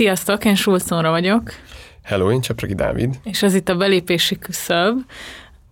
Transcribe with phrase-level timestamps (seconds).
[0.00, 1.52] Sziasztok, én Sulcónra vagyok.
[2.02, 3.14] Hello, én Csepregi Dávid.
[3.24, 4.98] És ez itt a belépési küszöb.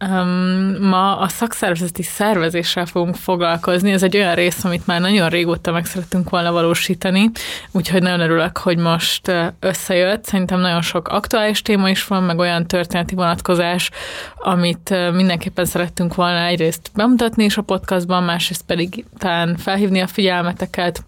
[0.09, 3.93] Um, ma a szakszervezeti szervezéssel fogunk foglalkozni.
[3.93, 7.31] Ez egy olyan rész, amit már nagyon régóta meg szeretünk volna valósítani,
[7.71, 10.25] úgyhogy nagyon örülök, hogy most összejött.
[10.25, 13.91] Szerintem nagyon sok aktuális téma is van, meg olyan történeti vonatkozás,
[14.37, 21.05] amit mindenképpen szerettünk volna egyrészt bemutatni is a podcastban, másrészt pedig talán felhívni a figyelmeteket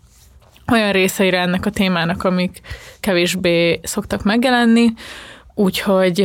[0.70, 2.60] olyan részeire ennek a témának, amik
[3.00, 4.92] kevésbé szoktak megjelenni,
[5.54, 6.18] Úgyhogy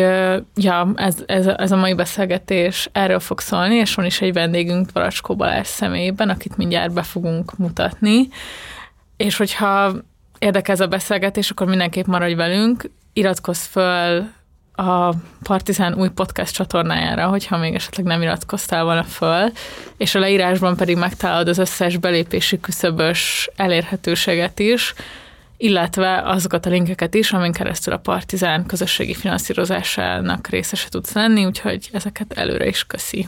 [0.55, 4.91] ja, ez, ez, ez a mai beszélgetés erről fog szólni, és van is egy vendégünk
[4.91, 8.27] Varacskó Balázs személyében, akit mindjárt be fogunk mutatni.
[9.17, 9.93] És hogyha
[10.39, 14.27] érdekel a beszélgetés, akkor mindenképp maradj velünk, iratkozz föl
[14.75, 19.51] a Partizán új podcast csatornájára, hogyha még esetleg nem iratkoztál volna föl,
[19.97, 24.93] és a leírásban pedig megtalálod az összes belépési küszöbös elérhetőséget is,
[25.57, 31.89] illetve azokat a linkeket is, amin keresztül a Partizán közösségi finanszírozásának részese tudsz lenni, úgyhogy
[31.91, 33.27] ezeket előre is köszi.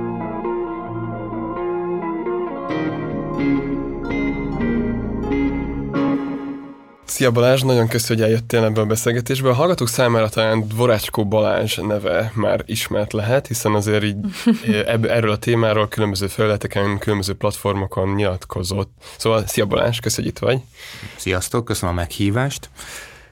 [7.21, 9.49] Szia Balázs, nagyon köszönöm, hogy eljöttél ebbe a beszélgetésbe.
[9.49, 14.15] A hallgatók számára talán Dvorácskó Balázs neve már ismert lehet, hiszen azért így
[14.85, 18.91] ebb, erről a témáról különböző felületeken, különböző platformokon nyilatkozott.
[19.17, 20.67] Szóval szia Balázs, köszönjük, hogy itt vagy.
[21.15, 22.69] Sziasztok, köszönöm a meghívást.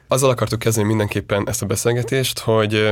[0.08, 2.90] Azzal akartuk kezdeni mindenképpen ezt a beszélgetést, hogy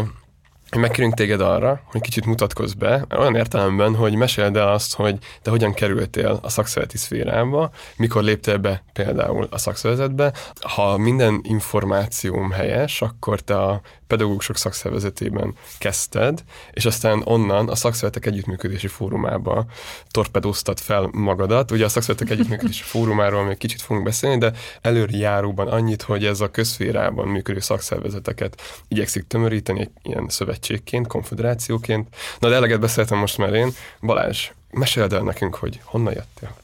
[0.76, 5.50] megkérünk téged arra, hogy kicsit mutatkozz be, olyan értelemben, hogy meséld el azt, hogy te
[5.50, 10.34] hogyan kerültél a szakszereti szférába, mikor léptél be például a szakszervezetbe.
[10.62, 18.26] Ha minden információm helyes, akkor te a pedagógusok szakszervezetében kezdted, és aztán onnan a szakszervezetek
[18.32, 19.66] együttműködési fórumába
[20.12, 21.72] torpedóztad fel magadat.
[21.72, 26.42] Ugye a szakszervezetek együttműködési fórumáról még kicsit fogunk beszélni, de előre járóban annyit, hogy ez
[26.42, 32.08] a közférában működő szakszervezeteket igyekszik tömöríteni egy ilyen szövetségként, konfederációként.
[32.40, 33.70] Na de eleget beszéltem most már én.
[34.02, 36.56] Balázs, meséld el nekünk, hogy honnan jöttél?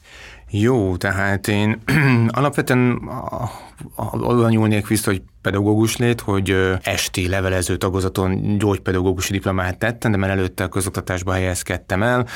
[0.50, 1.82] Jó, tehát én
[2.28, 3.10] alapvetően
[3.96, 10.30] oda nyúlnék vissza, hogy pedagógus lét, hogy esti levelező tagozaton gyógypedagógusi diplomát tettem, de már
[10.30, 12.26] előtte a közoktatásba helyezkedtem el,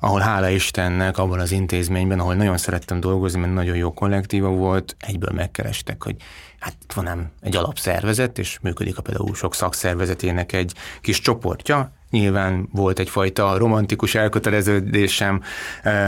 [0.00, 4.96] ahol hála Istennek abban az intézményben, ahol nagyon szerettem dolgozni, mert nagyon jó kollektíva volt,
[4.98, 6.16] egyből megkerestek, hogy
[6.58, 12.68] hát itt van nem egy alapszervezet, és működik a pedagógusok szakszervezetének egy kis csoportja, Nyilván
[12.72, 15.42] volt egyfajta romantikus elköteleződésem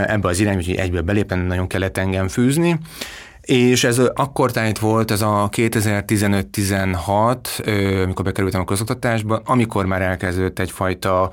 [0.05, 2.79] ebbe az irányba, hogy egyből belépni, nagyon kellett engem fűzni.
[3.41, 10.59] És ez akkor tájt volt, ez a 2015-16, amikor bekerültem a közoktatásba, amikor már elkezdődött
[10.59, 11.31] egyfajta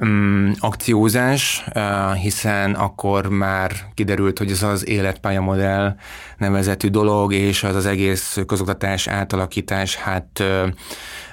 [0.00, 5.96] um, akciózás, uh, hiszen akkor már kiderült, hogy ez az életpályamodell
[6.38, 10.42] nevezetű dolog, és az az egész közoktatás átalakítás, hát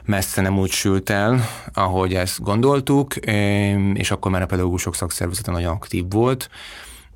[0.05, 3.15] messze nem úgy sült el, ahogy ezt gondoltuk,
[3.93, 6.49] és akkor már a pedagógusok szakszervezete nagyon aktív volt,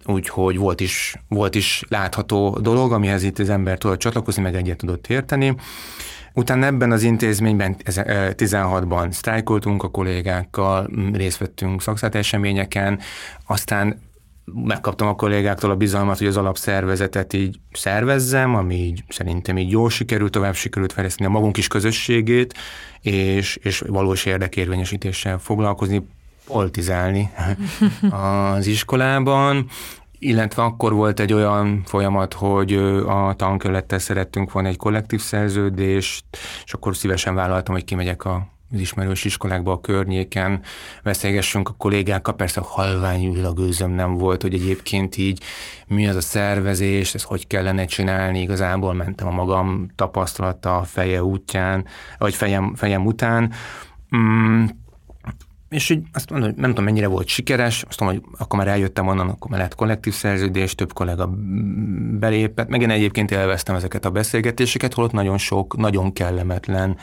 [0.06, 4.78] úgyhogy volt is, volt is látható dolog, amihez itt az ember tudott csatlakozni, meg egyet
[4.78, 5.56] tudott érteni.
[6.38, 11.82] Utána ebben az intézményben 16-ban sztrájkoltunk a kollégákkal, részt vettünk
[12.12, 13.00] eseményeken,
[13.46, 14.02] aztán
[14.54, 19.90] megkaptam a kollégáktól a bizalmat, hogy az alapszervezetet így szervezzem, ami így szerintem így jól
[19.90, 22.54] sikerült, tovább sikerült fejleszteni a magunk is közösségét,
[23.02, 26.08] és, és valós érdekérvényesítéssel foglalkozni,
[26.48, 27.30] politizálni
[28.56, 29.70] az iskolában,
[30.20, 32.74] illetve akkor volt egy olyan folyamat, hogy
[33.08, 36.26] a tankölettel szerettünk volna egy kollektív szerződést,
[36.66, 40.62] és akkor szívesen vállaltam, hogy kimegyek a az ismerős iskolákban a környéken
[41.04, 42.62] beszélgessünk a kollégákkal, persze
[43.46, 45.44] a gőzöm nem volt, hogy egyébként így
[45.88, 51.24] mi az a szervezés, ezt hogy kellene csinálni, igazából mentem a magam tapasztalata a feje
[51.24, 51.86] útján,
[52.18, 53.52] vagy fejem, fejem után.
[54.16, 54.66] Mm,
[55.70, 58.68] és így azt mondom, hogy nem tudom, mennyire volt sikeres, azt mondom, hogy akkor már
[58.68, 61.30] eljöttem onnan, akkor már lett kollektív szerződés, több kollega
[62.20, 66.98] belépett, meg én egyébként élveztem ezeket a beszélgetéseket, holott nagyon sok, nagyon kellemetlen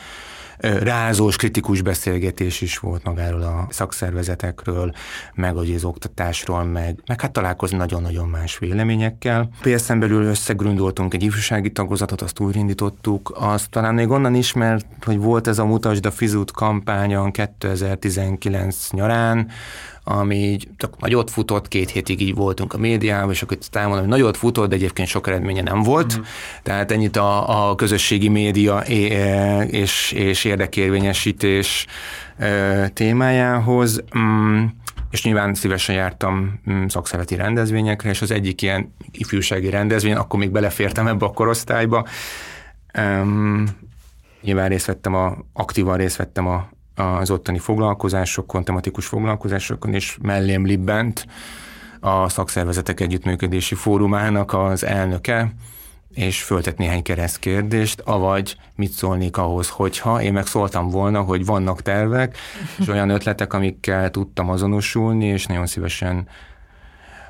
[0.59, 4.93] rázós, kritikus beszélgetés is volt magáról a szakszervezetekről,
[5.33, 9.49] meg az oktatásról, meg, meg hát találkozni nagyon-nagyon más véleményekkel.
[9.61, 15.47] PSZ-en belül összegründoltunk egy ifjúsági tagozatot, azt újraindítottuk, azt talán még onnan ismert, hogy volt
[15.47, 19.47] ez a Mutasd a Fizut kampányon 2019 nyarán,
[20.07, 24.09] ami így csak nagyot futott, két hétig így voltunk a médiában, és akkor elmondom, hogy
[24.09, 26.11] nagyot futott, de egyébként sok eredménye nem volt.
[26.11, 26.25] Uh-huh.
[26.63, 28.79] Tehát ennyit a, a közösségi média
[29.67, 31.85] és, és érdekérvényesítés
[32.93, 34.03] témájához.
[34.17, 34.63] Mm,
[35.11, 40.51] és nyilván szívesen jártam mm, szakszereti rendezvényekre, és az egyik ilyen ifjúsági rendezvény, akkor még
[40.51, 42.07] belefértem ebbe a korosztályba.
[44.41, 50.65] Nyilván részt vettem a, aktívan részt vettem a, az ottani foglalkozásokon, tematikus foglalkozásokon, és mellém
[50.65, 51.25] libbent
[51.99, 55.53] a szakszervezetek együttműködési fórumának az elnöke,
[56.13, 61.81] és föltett néhány keresztkérdést, avagy mit szólnék ahhoz, hogyha én meg szóltam volna, hogy vannak
[61.81, 62.37] tervek,
[62.79, 66.27] és olyan ötletek, amikkel tudtam azonosulni, és nagyon szívesen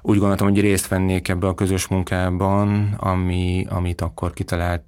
[0.02, 4.84] úgy gondoltam, hogy részt vennék ebbe a közös munkában, ami, amit akkor kitalált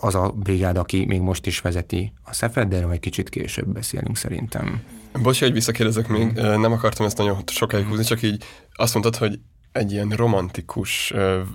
[0.00, 3.68] az a brigád, aki még most is vezeti a Szefed, de erről egy kicsit később
[3.68, 4.82] beszélünk szerintem.
[5.22, 8.44] Bocs, hogy visszakérdezek még, nem akartam ezt nagyon sokáig húzni, csak így
[8.74, 9.38] azt mondtad, hogy
[9.76, 11.12] egy ilyen romantikus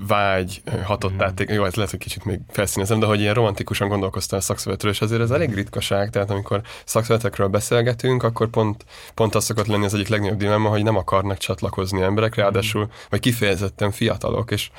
[0.07, 1.21] vágy hatott mm.
[1.21, 4.91] át, jó, ez lehet, hogy kicsit még felszínezem, de hogy ilyen romantikusan gondolkoztál a szakszervezetről,
[4.91, 9.85] és azért ez elég ritkaság, tehát amikor szakszervezetekről beszélgetünk, akkor pont, pont az szokott lenni
[9.85, 14.71] az egyik legnagyobb dilemma, hogy nem akarnak csatlakozni emberek, ráadásul, vagy kifejezetten fiatalok, és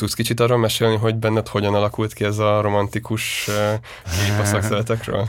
[0.00, 3.44] Tudsz kicsit arról mesélni, hogy benned hogyan alakult ki ez a romantikus
[4.04, 5.28] kép a szakszeretekről?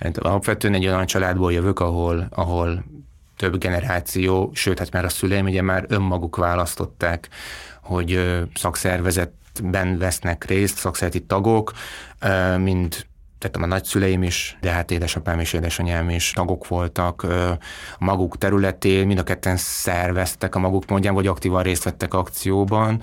[0.00, 2.84] Hát alapvetően egy olyan családból jövök, ahol, ahol
[3.36, 7.28] több generáció, sőt, hát már a szüleim ugye már önmaguk választották,
[7.82, 11.72] hogy szakszervezetben vesznek részt, szakszereti tagok,
[12.58, 13.06] mind
[13.38, 17.58] tehát a nagyszüleim is, de hát édesapám és édesanyám is tagok voltak a
[17.98, 23.02] maguk területén, mind a ketten szerveztek a maguk mondján, vagy aktívan részt vettek akcióban,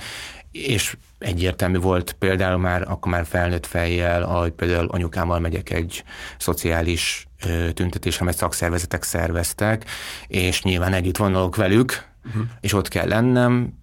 [0.51, 6.03] és egyértelmű volt például már, akkor már felnőtt fejjel, ahogy például anyukámmal megyek egy
[6.37, 7.27] szociális
[7.73, 9.85] tüntetésre, mert szakszervezetek szerveztek,
[10.27, 12.43] és nyilván együtt vonulok velük, uh-huh.
[12.59, 13.73] és ott kell lennem.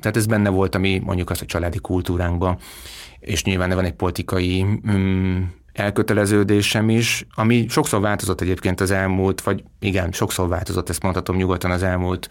[0.00, 2.58] Tehát ez benne volt, ami mondjuk az a családi kultúránkban,
[3.18, 5.42] és nyilván van egy politikai mm,
[5.72, 11.70] elköteleződésem is, ami sokszor változott egyébként az elmúlt, vagy igen, sokszor változott, ezt mondhatom nyugodtan
[11.70, 12.28] az elmúlt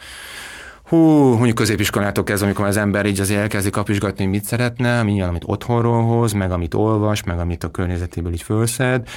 [0.92, 5.44] hú, mondjuk középiskolától kezdve, amikor az ember így azért elkezdi kapizsgatni, mit szeretne, mindjárt, amit
[5.46, 9.08] otthonról hoz, meg amit olvas, meg amit a környezetéből így fölszed,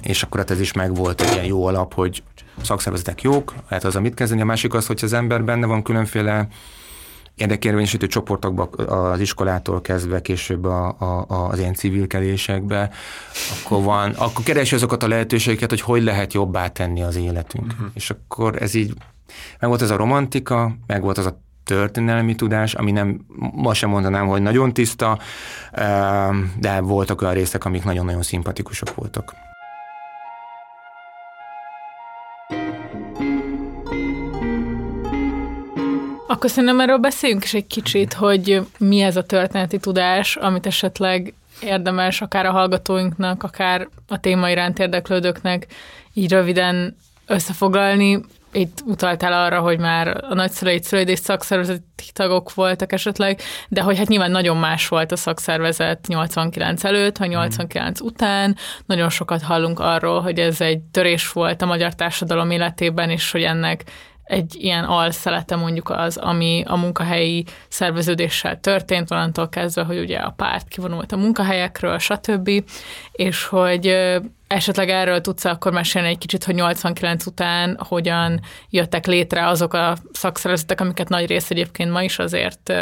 [0.00, 2.22] és akkor hát ez is megvolt egy ilyen jó alap, hogy
[2.62, 4.40] szakszervezetek jók, lehet az, amit kezdeni.
[4.40, 6.48] A másik az, hogy az ember benne van különféle
[7.34, 12.90] érdekérvényesítő csoportokban az iskolától kezdve később a, a, az ilyen civilkedésekbe,
[13.64, 17.72] akkor van, akkor keresi azokat a lehetőségeket, hogy hogy lehet jobbá tenni az életünk.
[17.72, 17.88] Uh-huh.
[17.94, 18.94] És akkor ez így
[19.58, 23.20] meg volt ez a romantika, meg volt az a történelmi tudás, ami nem,
[23.54, 25.18] ma sem mondanám, hogy nagyon tiszta,
[26.58, 29.34] de voltak olyan részek, amik nagyon-nagyon szimpatikusak voltak.
[36.26, 41.34] Akkor szerintem erről beszéljünk is egy kicsit, hogy mi ez a történeti tudás, amit esetleg
[41.62, 45.66] érdemes akár a hallgatóinknak, akár a téma iránt érdeklődőknek
[46.12, 48.20] így röviden összefoglalni,
[48.52, 53.98] itt utaltál arra, hogy már a nagyszüleid, szüleid és szakszervezeti tagok voltak esetleg, de hogy
[53.98, 58.06] hát nyilván nagyon más volt a szakszervezet 89 előtt, vagy 89 mm.
[58.06, 58.56] után.
[58.86, 63.42] Nagyon sokat hallunk arról, hogy ez egy törés volt a magyar társadalom életében, és hogy
[63.42, 63.84] ennek
[64.24, 70.30] egy ilyen alszelete mondjuk az, ami a munkahelyi szerveződéssel történt, onnantól kezdve, hogy ugye a
[70.30, 72.50] párt kivonult a munkahelyekről, stb.
[73.12, 73.96] És hogy
[74.50, 78.40] esetleg erről tudsz akkor mesélni egy kicsit, hogy 89 után hogyan
[78.70, 82.72] jöttek létre azok a szakszervezetek, amiket nagy rész egyébként ma is azért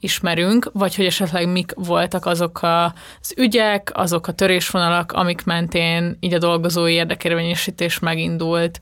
[0.00, 6.34] ismerünk, vagy hogy esetleg mik voltak azok az ügyek, azok a törésvonalak, amik mentén így
[6.34, 8.80] a dolgozói érdekérvényesítés megindult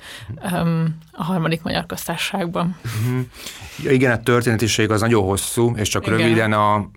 [0.52, 2.76] um, a harmadik magyar köztársaságban.
[2.82, 3.20] Mhm.
[3.82, 6.18] Ja, igen, a történetiség az nagyon hosszú, és csak igen.
[6.18, 6.88] röviden a,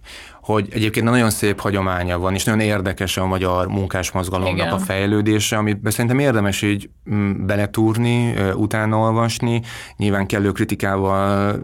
[0.42, 4.74] hogy egyébként nagyon szép hagyománya van, és nagyon érdekes a magyar munkásmozgalomnak Igen.
[4.74, 9.62] a fejlődése, amit szerintem érdemes így mm, beletúrni, utána olvasni,
[9.98, 11.60] nyilván kellő kritikával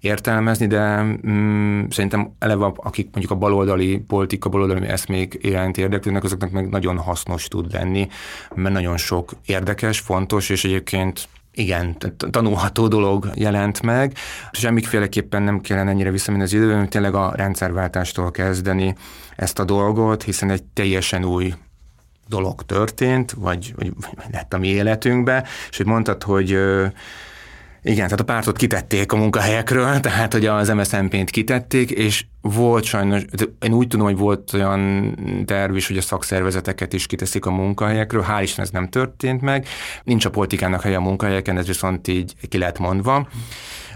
[0.00, 6.50] értelmezni, de mm, szerintem eleve akik mondjuk a baloldali politika, baloldali eszmék iránt érdeklődnek, azoknak
[6.50, 8.08] meg nagyon hasznos tud lenni,
[8.54, 11.96] mert nagyon sok érdekes, fontos, és egyébként igen,
[12.30, 14.16] tanulható dolog jelent meg.
[14.50, 18.94] Semmiféleképpen nem kellene ennyire visszamenni az időben, tényleg a rendszerváltástól kezdeni
[19.36, 21.54] ezt a dolgot, hiszen egy teljesen új
[22.28, 23.92] dolog történt, vagy, vagy,
[24.32, 26.58] lett a mi életünkbe, és hogy mondtad, hogy
[27.82, 33.22] igen, tehát a pártot kitették a munkahelyekről, tehát hogy az MSZNP-t kitették, és volt sajnos,
[33.60, 35.14] én úgy tudom, hogy volt olyan
[35.46, 39.66] terv is, hogy a szakszervezeteket is kiteszik a munkahelyekről, hál' Isten ez nem történt meg,
[40.04, 43.28] nincs a politikának helye a munkahelyeken, ez viszont így ki lehet mondva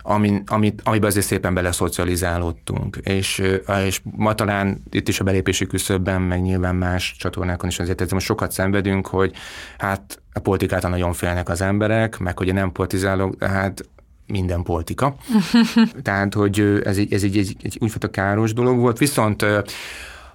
[0.06, 2.96] amin, amit, amiben azért szépen beleszocializálódtunk.
[3.02, 3.42] És,
[3.86, 8.26] és ma talán itt is a belépési küszöbben, meg nyilván más csatornákon is azért most
[8.26, 9.32] sokat szenvedünk, hogy
[9.78, 13.88] hát a politikától nagyon félnek az emberek, meg hogy nem politizálok, hát
[14.26, 15.16] minden politika.
[16.02, 18.98] Tehát, hogy ez, egy, ez egy, egy, egy úgyfajta káros dolog volt.
[18.98, 19.42] Viszont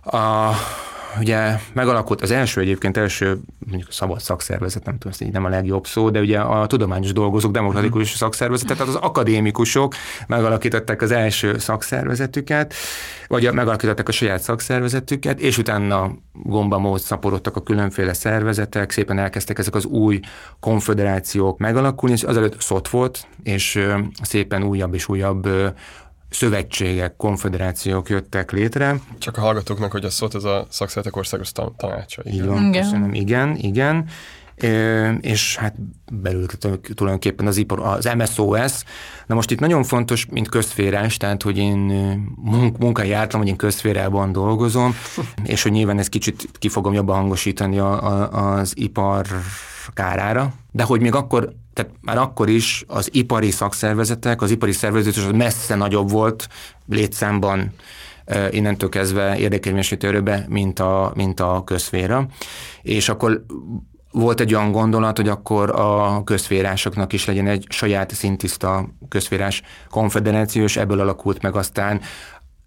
[0.03, 0.49] a,
[1.19, 5.87] ugye megalakult az első egyébként első mondjuk szabad szakszervezet, nem tudom, ez nem a legjobb
[5.87, 8.17] szó, de ugye a tudományos dolgozók demokratikus uh-huh.
[8.17, 9.93] szakszervezetet, tehát az akadémikusok
[10.27, 12.73] megalakították az első szakszervezetüket,
[13.27, 19.75] vagy megalakították a saját szakszervezetüket, és utána gombamód szaporodtak a különféle szervezetek, szépen elkezdtek ezek
[19.75, 20.19] az új
[20.59, 23.79] konfederációk megalakulni, és azelőtt szot volt, és
[24.21, 25.49] szépen újabb és újabb
[26.29, 28.99] szövetségek, konfederációk jöttek létre.
[29.17, 32.21] Csak a hallgatóknak, hogy a szót ez a szakszeretek országos tanácsa.
[32.25, 32.43] Igen.
[32.43, 32.63] Igen.
[32.65, 32.83] igen.
[32.83, 34.05] Köszönöm, igen, igen.
[35.21, 35.75] És hát
[36.11, 36.45] belül
[36.95, 38.83] tulajdonképpen az, ipar, az MSOS.
[39.25, 41.77] Na most itt nagyon fontos, mint közférás, tehát hogy én
[42.79, 44.95] munkai jártam, hogy én közférában dolgozom,
[45.43, 49.25] és hogy nyilván ezt kicsit ki fogom jobban hangosítani a, a, az ipar
[49.93, 55.15] kárára, de hogy még akkor tehát már akkor is az ipari szakszervezetek, az ipari szervezet
[55.15, 56.47] az messze nagyobb volt
[56.87, 57.73] létszámban
[58.51, 62.27] innentől kezdve érdekérvényesítő mint a, mint a közféra.
[62.81, 63.45] És akkor
[64.11, 70.63] volt egy olyan gondolat, hogy akkor a közférásoknak is legyen egy saját szintiszta közférás konfederáció,
[70.63, 72.01] és ebből alakult meg aztán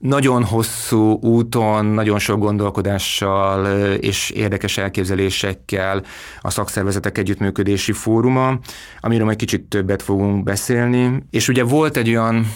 [0.03, 6.03] nagyon hosszú úton, nagyon sok gondolkodással és érdekes elképzelésekkel
[6.41, 8.59] a szakszervezetek együttműködési fóruma,
[9.01, 11.23] amiről majd kicsit többet fogunk beszélni.
[11.31, 12.47] És ugye volt egy olyan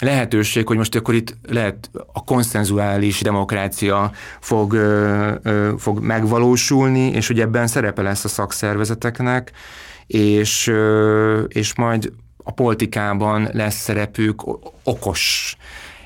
[0.00, 4.76] lehetőség, hogy most akkor itt lehet a konszenzuális demokrácia fog,
[5.78, 9.52] fog megvalósulni, és ugye ebben szerepe lesz a szakszervezeteknek,
[10.06, 10.72] és,
[11.48, 12.12] és majd
[12.44, 14.42] a politikában lesz szerepük
[14.82, 15.56] okos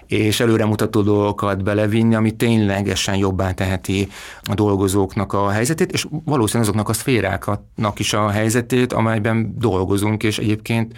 [0.07, 4.09] és előremutató dolgokat belevinni, ami ténylegesen jobbá teheti
[4.43, 10.39] a dolgozóknak a helyzetét, és valószínűleg azoknak a szféráknak is a helyzetét, amelyben dolgozunk, és
[10.39, 10.95] egyébként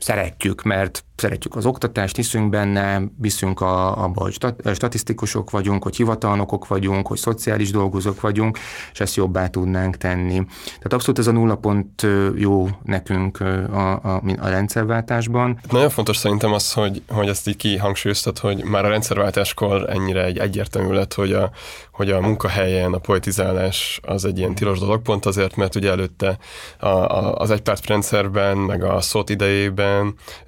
[0.00, 4.38] szeretjük, mert szeretjük az oktatást, hiszünk benne, hiszünk a, abba, hogy
[4.74, 8.58] statisztikusok vagyunk, hogy hivatalnokok vagyunk, hogy szociális dolgozók vagyunk,
[8.92, 10.44] és ezt jobbá tudnánk tenni.
[10.64, 15.60] Tehát abszolút ez a nulla pont jó nekünk a, a, a rendszerváltásban.
[15.70, 20.38] Nagyon fontos szerintem az, hogy, hogy ezt így kihangsúlyoztad, hogy már a rendszerváltáskor ennyire egy
[20.38, 21.50] egyértelmű lett, hogy a,
[21.92, 26.38] hogy a munkahelyen a politizálás az egy ilyen tilos dolog, pont azért, mert ugye előtte
[26.78, 29.89] a, a, az egypártrendszerben, meg a szót idejében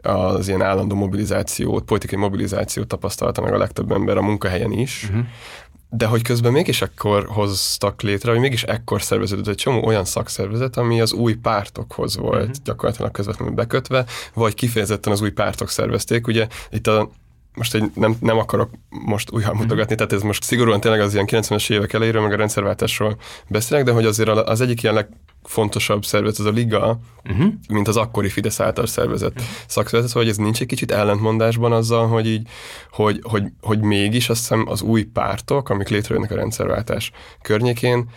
[0.02, 5.24] az ilyen állandó mobilizációt, politikai mobilizációt tapasztalta meg a legtöbb ember a munkahelyen is, uh-huh.
[5.90, 10.76] de hogy közben mégis ekkor hoztak létre, hogy mégis ekkor szerveződött egy csomó olyan szakszervezet,
[10.76, 12.64] ami az új pártokhoz volt uh-huh.
[12.64, 16.26] gyakorlatilag közvetlenül bekötve, vagy kifejezetten az új pártok szervezték.
[16.26, 17.10] Ugye itt a
[17.54, 21.26] most egy, nem, nem akarok most újra mutogatni, tehát ez most szigorúan tényleg az ilyen
[21.30, 23.16] 90-es évek elejéről, meg a rendszerváltásról
[23.48, 24.94] beszélek, de hogy azért az egyik ilyen
[25.42, 27.52] legfontosabb szervezet az a Liga, uh-huh.
[27.68, 29.46] mint az akkori Fidesz által szervezett uh-huh.
[29.66, 32.48] szakszervezet, hogy ez nincs egy kicsit ellentmondásban azzal, hogy így,
[32.90, 37.10] hogy, hogy, hogy mégis azt hiszem az új pártok, amik létrejönnek a rendszerváltás
[37.42, 38.10] környékén,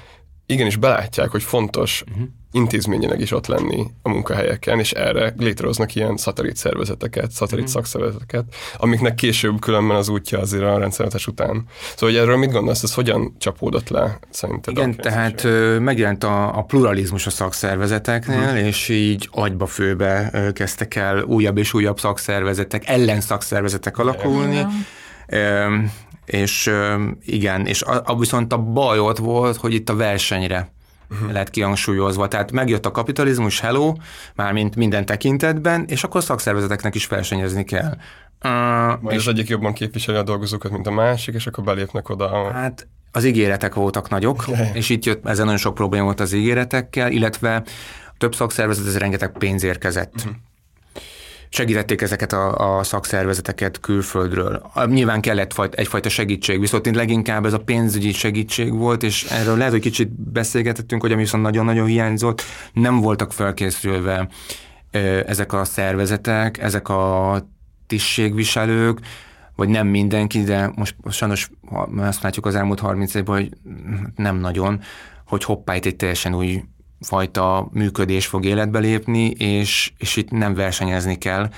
[0.46, 6.18] igenis belátják, hogy fontos uh-huh intézményileg is ott lenni a munkahelyeken, és erre létrehoznak ilyen
[6.18, 7.72] szatellit szervezeteket, szatellit mm.
[7.72, 8.44] szakszervezeteket,
[8.78, 11.64] amiknek később különben az útja azért a rendszervetés után.
[11.96, 14.78] Szóval, hogy erről mit gondolsz, ez hogyan csapódott le szerinted?
[14.78, 18.56] Igen, tehát ö, megjelent a, a pluralizmus a szakszervezeteknél, mm.
[18.56, 24.66] és így agyba főbe ö, kezdtek el újabb és újabb szakszervezetek, ellenszakszervezetek alakulni.
[25.28, 25.78] Ö,
[26.26, 26.72] és
[27.26, 30.74] igen, és a, a, viszont a baj ott volt, hogy itt a versenyre
[31.10, 31.32] uh-huh.
[31.32, 32.28] lett kihangsúlyozva.
[32.28, 33.94] Tehát megjött a kapitalizmus, hello,
[34.36, 37.98] mármint minden tekintetben, és akkor szakszervezeteknek is versenyezni kell.
[38.44, 42.10] Uh, Majd és az egyik jobban képviseli a dolgozókat, mint a másik, és akkor belépnek
[42.10, 42.52] oda.
[42.52, 44.76] Hát az ígéretek voltak nagyok, yeah.
[44.76, 47.64] és itt jött, ezen nagyon sok probléma volt az ígéretekkel, illetve
[48.18, 50.14] több szakszervezet, ez rengeteg pénz érkezett.
[50.16, 50.34] Uh-huh
[51.56, 54.72] segítették ezeket a, a szakszervezeteket külföldről.
[54.86, 59.72] Nyilván kellett egyfajta segítség, viszont itt leginkább ez a pénzügyi segítség volt, és erről lehet,
[59.72, 62.42] hogy kicsit beszélgetettünk, hogy ami viszont nagyon-nagyon hiányzott,
[62.74, 64.28] nem voltak felkészülve
[65.26, 67.40] ezek a szervezetek, ezek a
[67.88, 69.00] tisztségviselők,
[69.56, 71.50] vagy nem mindenki, de most sajnos
[71.98, 73.50] azt látjuk az elmúlt 30 évben, hogy
[74.16, 74.82] nem nagyon,
[75.26, 76.64] hogy hoppá, itt egy teljesen új
[77.00, 81.50] fajta működés fog életbe lépni, és, és itt nem versenyezni kell,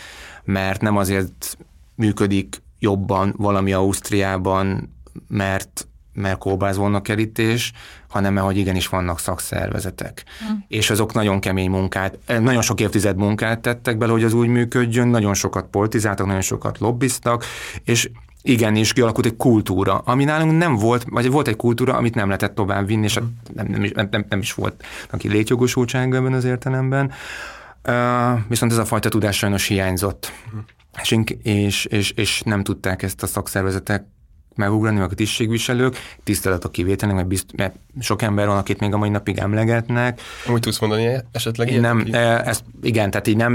[0.43, 1.57] mert nem azért
[1.95, 4.95] működik jobban valami Ausztriában,
[5.27, 7.71] mert mert kóbáz volna kerítés,
[8.09, 10.23] hanem hogy igenis vannak szakszervezetek.
[10.43, 10.55] Mm.
[10.67, 14.47] És azok nagyon kemény munkát, eh, nagyon sok évtized munkát tettek bele, hogy az úgy
[14.47, 17.45] működjön, nagyon sokat politizáltak, nagyon sokat lobbiztak,
[17.83, 18.09] és
[18.41, 22.55] igenis kialakult egy kultúra, ami nálunk nem volt, vagy volt egy kultúra, amit nem lehetett
[22.55, 27.11] tovább vinni, és nem, nem, nem, nem, nem is volt aki létjogosultság ebben az értelemben.
[27.87, 30.31] Uh, viszont ez a fajta tudás sajnos hiányzott.
[31.01, 34.05] És, és, és, és nem tudták ezt a szakszervezetek
[34.57, 38.93] megugrani, meg a tisztségviselők, tisztelet a kivételnek, mert, bizt, mert sok ember van, akit még
[38.93, 40.21] a mai napig emlegetnek.
[40.51, 43.53] Úgy tudsz mondani esetleg Én nem, e, ezt, igen, tehát így nem,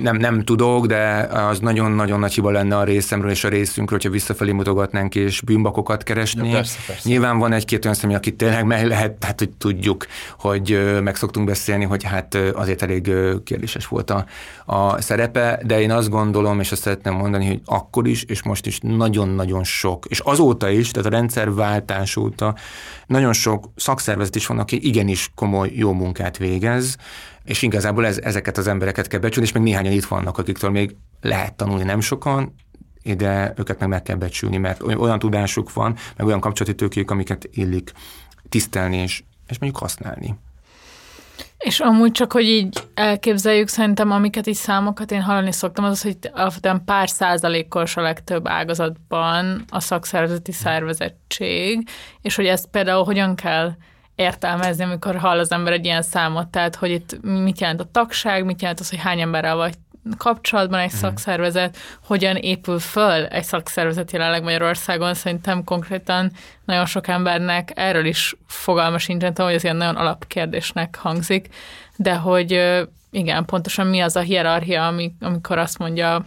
[0.00, 4.12] nem, nem tudok, de az nagyon-nagyon nagy hiba lenne a részemről és a részünkről, hogyha
[4.12, 6.48] visszafelé mutogatnánk és bűnbakokat keresni.
[6.48, 7.08] Ja, persze, persze.
[7.08, 10.06] Nyilván van egy-két olyan személy, akit tényleg meg lehet, hát hogy tudjuk,
[10.38, 13.12] hogy meg szoktunk beszélni, hogy hát azért elég
[13.44, 14.26] kérdéses volt a,
[14.66, 18.66] a szerepe, de én azt gondolom, és azt szeretném mondani, hogy akkor is, és most
[18.66, 22.54] is nagyon-nagyon sok, és azóta is, tehát a rendszerváltás óta
[23.06, 26.96] nagyon sok szakszervezet is van, aki igenis komoly, jó munkát végez,
[27.44, 30.96] és igazából ez, ezeket az embereket kell becsülni, és még néhányan itt vannak, akiktől még
[31.20, 32.54] lehet tanulni nem sokan,
[33.16, 37.48] de őket meg meg kell becsülni, mert olyan tudásuk van, meg olyan kapcsolati tőkék, amiket
[37.52, 37.92] illik
[38.48, 40.34] tisztelni és, és mondjuk használni.
[41.66, 46.02] És amúgy csak, hogy így elképzeljük, szerintem amiket így számokat én hallani szoktam, az az,
[46.02, 51.88] hogy alapvetően pár százalékos a legtöbb ágazatban a szakszervezeti szervezettség,
[52.22, 53.72] és hogy ezt például hogyan kell
[54.14, 58.44] értelmezni, amikor hall az ember egy ilyen számot, tehát hogy itt mit jelent a tagság,
[58.44, 59.74] mit jelent az, hogy hány emberrel vagy
[60.16, 60.98] kapcsolatban egy mm.
[60.98, 66.30] szakszervezet, hogyan épül föl egy szakszervezet jelenleg Magyarországon, szerintem konkrétan
[66.64, 71.48] nagyon sok embernek erről is fogalma sincsen, hogy ez ilyen nagyon alapkérdésnek hangzik,
[71.96, 72.76] de hogy
[73.10, 76.26] igen, pontosan mi az a hierarchia, amikor azt mondja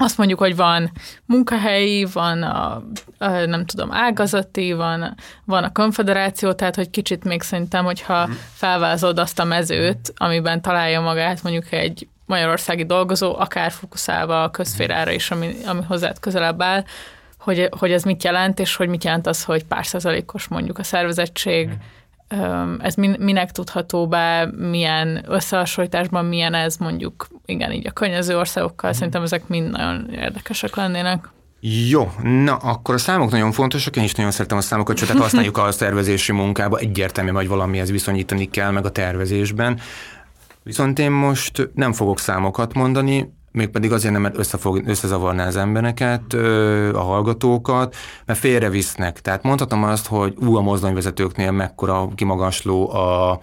[0.00, 0.92] azt mondjuk, hogy van
[1.26, 2.82] munkahelyi, van a,
[3.18, 8.36] a nem tudom, ágazati, van, van a konfederáció, tehát hogy kicsit még szerintem, hogyha mhm.
[8.52, 15.10] felvázod azt a mezőt, amiben találja magát mondjuk egy magyarországi dolgozó, akár fókuszálva a közférára
[15.10, 16.84] is, ami, ami hozzád közelebb áll,
[17.38, 20.82] hogy, hogy ez mit jelent, és hogy mit jelent az, hogy pár százalékos mondjuk a
[20.82, 21.70] szervezettség,
[22.78, 29.22] ez minek tudható be, milyen összehasonlításban milyen ez mondjuk, igen, így a környező országokkal, szerintem
[29.22, 31.28] ezek mind nagyon érdekesek lennének.
[31.60, 35.22] Jó, na akkor a számok nagyon fontosak, én is nagyon szeretem a számokat, csak tehát
[35.22, 39.80] használjuk a szervezési munkába, egyértelmű, hogy valamihez viszonyítani kell, meg a tervezésben.
[40.68, 46.32] Viszont én most nem fogok számokat mondani, mégpedig azért nem, mert összefog, összezavarná az embereket,
[46.92, 49.20] a hallgatókat, mert félrevisznek.
[49.20, 53.40] Tehát mondhatom azt, hogy ú, a mozdonyvezetőknél mekkora kimagasló a,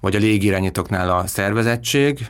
[0.00, 2.26] vagy a légirányítóknál a szervezettség,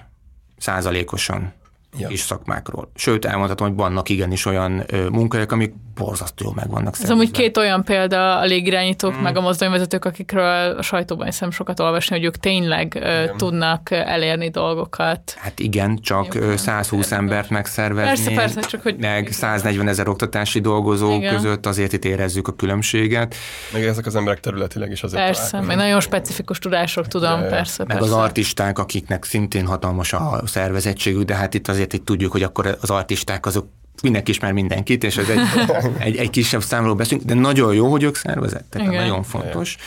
[0.59, 1.53] százalékosan
[1.99, 2.09] ja.
[2.09, 2.91] is szakmákról.
[2.95, 7.57] Sőt, elmondhatom, hogy vannak igenis olyan munkahelyek, amik borzasztó jól meg vannak Ez amúgy két
[7.57, 9.23] olyan példa a légirányítók, mm.
[9.23, 13.37] meg a mozdonyvezetők, akikről a sajtóban hiszem sokat olvasni, hogy ők tényleg igen.
[13.37, 15.37] tudnak elérni dolgokat.
[15.39, 18.97] Hát igen, csak Jó, 120 embert megszervezni, persze, persze, csak hogy...
[18.99, 21.35] meg 140 ezer oktatási dolgozó igen.
[21.35, 23.35] között azért itt érezzük a különbséget.
[23.73, 27.85] Meg ezek az emberek területileg is azért Persze, meg nagyon specifikus tudások, tudom, ja, persze.
[27.87, 28.15] Meg persze.
[28.15, 32.77] az artisták, akiknek szintén hatalmas a szervezettségük, de hát itt azért itt tudjuk, hogy akkor
[32.81, 33.67] az artisták azok
[34.03, 35.39] mindenki ismer mindenkit, és ez egy,
[36.07, 38.95] egy, egy kisebb számról beszélünk, de nagyon jó, hogy ők szervezettek, Igen.
[38.95, 39.75] nagyon fontos.
[39.75, 39.87] Igen.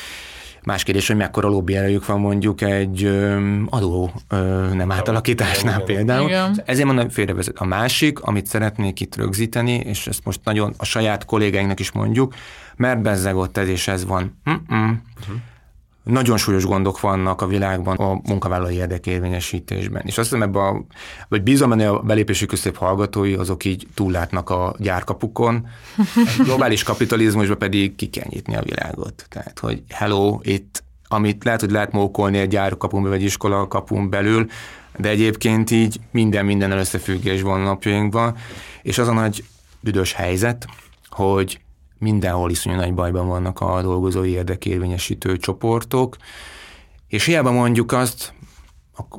[0.63, 3.06] Más kérdés, hogy mekkora lobby erejük van mondjuk egy
[3.69, 4.12] adó
[4.74, 5.86] nem átalakításnál Igen.
[5.86, 6.28] például.
[6.28, 6.62] Igen.
[6.65, 7.58] Ezért mondom, félrevezet.
[7.58, 12.34] A másik, amit szeretnék itt rögzíteni, és ezt most nagyon a saját kollégáinknak is mondjuk,
[12.76, 14.38] mert bezzeg ott ez és ez van.
[14.45, 14.91] Uh-huh
[16.04, 20.02] nagyon súlyos gondok vannak a világban a munkavállalói érdekérvényesítésben.
[20.06, 20.84] És azt hiszem ebben a,
[21.28, 25.68] vagy bízom benne a belépési közép hallgatói, azok így túllátnak a gyárkapukon,
[26.38, 29.26] a globális kapitalizmusban pedig ki kell nyitni a világot.
[29.30, 34.48] Tehát, hogy hello, itt amit lehet, hogy lehet mókolni egy gyárkapun vagy iskola kapun belül,
[34.98, 38.36] de egyébként így minden minden összefüggés van napjainkban,
[38.82, 39.44] és az a nagy
[39.80, 40.66] büdös helyzet,
[41.10, 41.60] hogy
[42.02, 46.18] mindenhol iszonyú nagy bajban vannak a dolgozói érdekérvényesítő csoportok,
[47.08, 48.34] és hiába mondjuk azt,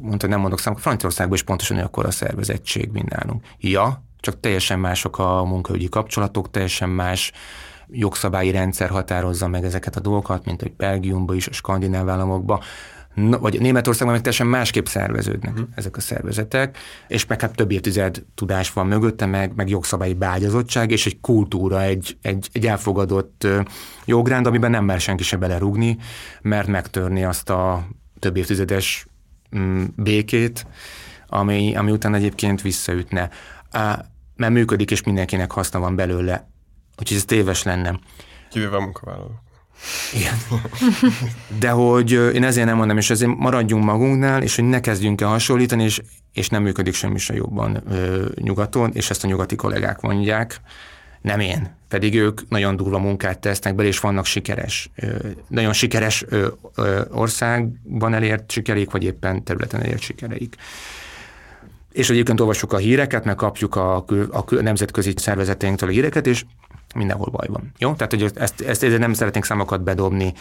[0.01, 3.45] mondta, nem mondok számot, Franciaországban is pontosan akkor a szervezettség, mint nálunk.
[3.59, 7.33] Ja, csak teljesen mások a munkaügyi kapcsolatok, teljesen más
[7.89, 12.61] jogszabályi rendszer határozza meg ezeket a dolgokat, mint hogy Belgiumban is, a skandináv államokban.
[13.15, 15.69] Vagy Németországban meg teljesen másképp szerveződnek uh-huh.
[15.75, 20.91] ezek a szervezetek, és meg hát több évtized tudás van mögötte, meg, meg jogszabályi beágyazottság,
[20.91, 23.47] és egy kultúra, egy, egy, egy elfogadott
[24.05, 25.99] jogrend, amiben nem mer senki se belerúgni,
[26.43, 27.87] mert megtörni azt a
[28.19, 29.07] több évtizedes
[29.57, 30.67] mm, békét,
[31.27, 33.31] ami, ami után egyébként visszaütne.
[34.37, 36.49] Mert működik, és mindenkinek haszna van belőle.
[36.99, 37.99] Úgyhogy ez téves lenne.
[38.51, 39.52] Kivéve a munkavállalók.
[40.15, 40.35] Igen.
[41.61, 45.29] De hogy én ezért nem mondom, és ezért maradjunk magunknál, és hogy ne kezdjünk el
[45.29, 46.01] hasonlítani, és,
[46.33, 50.61] és nem működik semmi se jobban ö, nyugaton, és ezt a nyugati kollégák mondják,
[51.21, 51.77] nem én.
[51.89, 55.17] Pedig ők nagyon durva munkát tesznek bele, és vannak sikeres, ö,
[55.49, 60.57] nagyon sikeres ö, ö, országban elért sikereik, vagy éppen területen elért sikereik.
[61.93, 63.97] És egyébként olvassuk a híreket, meg kapjuk a,
[64.31, 66.45] a nemzetközi szervezeteinktől a híreket, és
[66.95, 67.73] mindenhol baj van.
[67.79, 67.93] Jó?
[67.93, 70.33] Tehát, hogy ezt, ezt ezért nem szeretnénk számokat bedobni.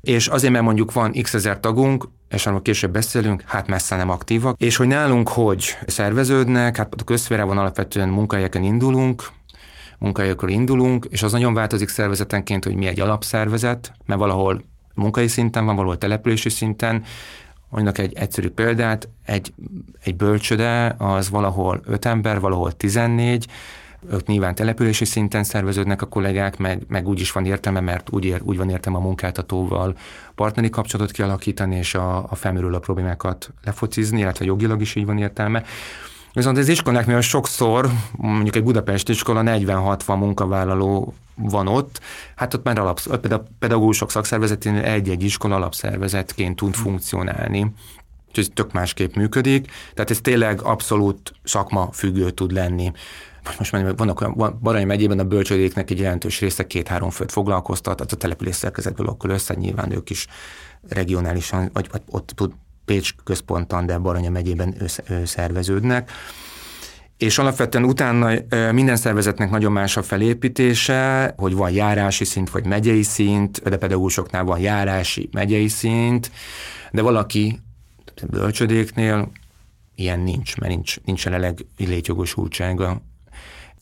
[0.00, 4.10] És azért, mert mondjuk van x ezer tagunk, és arról később beszélünk, hát messze nem
[4.10, 4.60] aktívak.
[4.60, 9.28] És hogy nálunk hogy szerveződnek, hát a közférában alapvetően munkahelyeken indulunk,
[9.98, 14.64] munkahelyekről indulunk, és az nagyon változik szervezetenként, hogy mi egy alapszervezet, mert valahol
[14.94, 17.04] munkai szinten van, valahol települési szinten,
[17.68, 19.52] Mondjuk egy egyszerű példát, egy,
[20.02, 23.46] egy bölcsöde az valahol 5 ember, valahol 14,
[24.12, 28.24] ott nyilván települési szinten szerveződnek a kollégák, meg, meg úgy is van értelme, mert úgy,
[28.24, 29.96] ér, úgy van értelme a munkáltatóval
[30.34, 35.62] partneri kapcsolatot kialakítani, és a, a felmerülő problémákat lefocizni, illetve jogilag is így van értelme.
[36.32, 42.00] Viszont az iskolák, mivel sokszor, mondjuk egy budapesti iskola 40-60 munkavállaló van ott,
[42.34, 43.08] hát ott már alapsz,
[43.58, 47.72] pedagógusok szakszervezeténél egy-egy iskola alapszervezetként tud funkcionálni.
[48.28, 52.92] Úgyhogy tök másképp működik, tehát ez tényleg abszolút szakma függő tud lenni
[53.58, 58.12] most már vannak olyan, Baranyi megyében a bölcsődéknek egy jelentős része két-három főt foglalkoztat, az
[58.12, 60.26] a település szerkezetből akkor össze, nyilván ők is
[60.88, 62.52] regionálisan, vagy, vagy ott tud
[62.84, 64.74] Pécs központan, de Baranya megyében
[65.24, 66.10] szerveződnek.
[67.16, 68.30] És alapvetően utána
[68.72, 74.44] minden szervezetnek nagyon más a felépítése, hogy van járási szint, vagy megyei szint, de pedagógusoknál
[74.44, 76.30] van járási, megyei szint,
[76.92, 77.60] de valaki
[78.30, 79.30] bölcsödéknél
[79.94, 83.02] ilyen nincs, mert nincs, nincs jelenleg létjogosultsága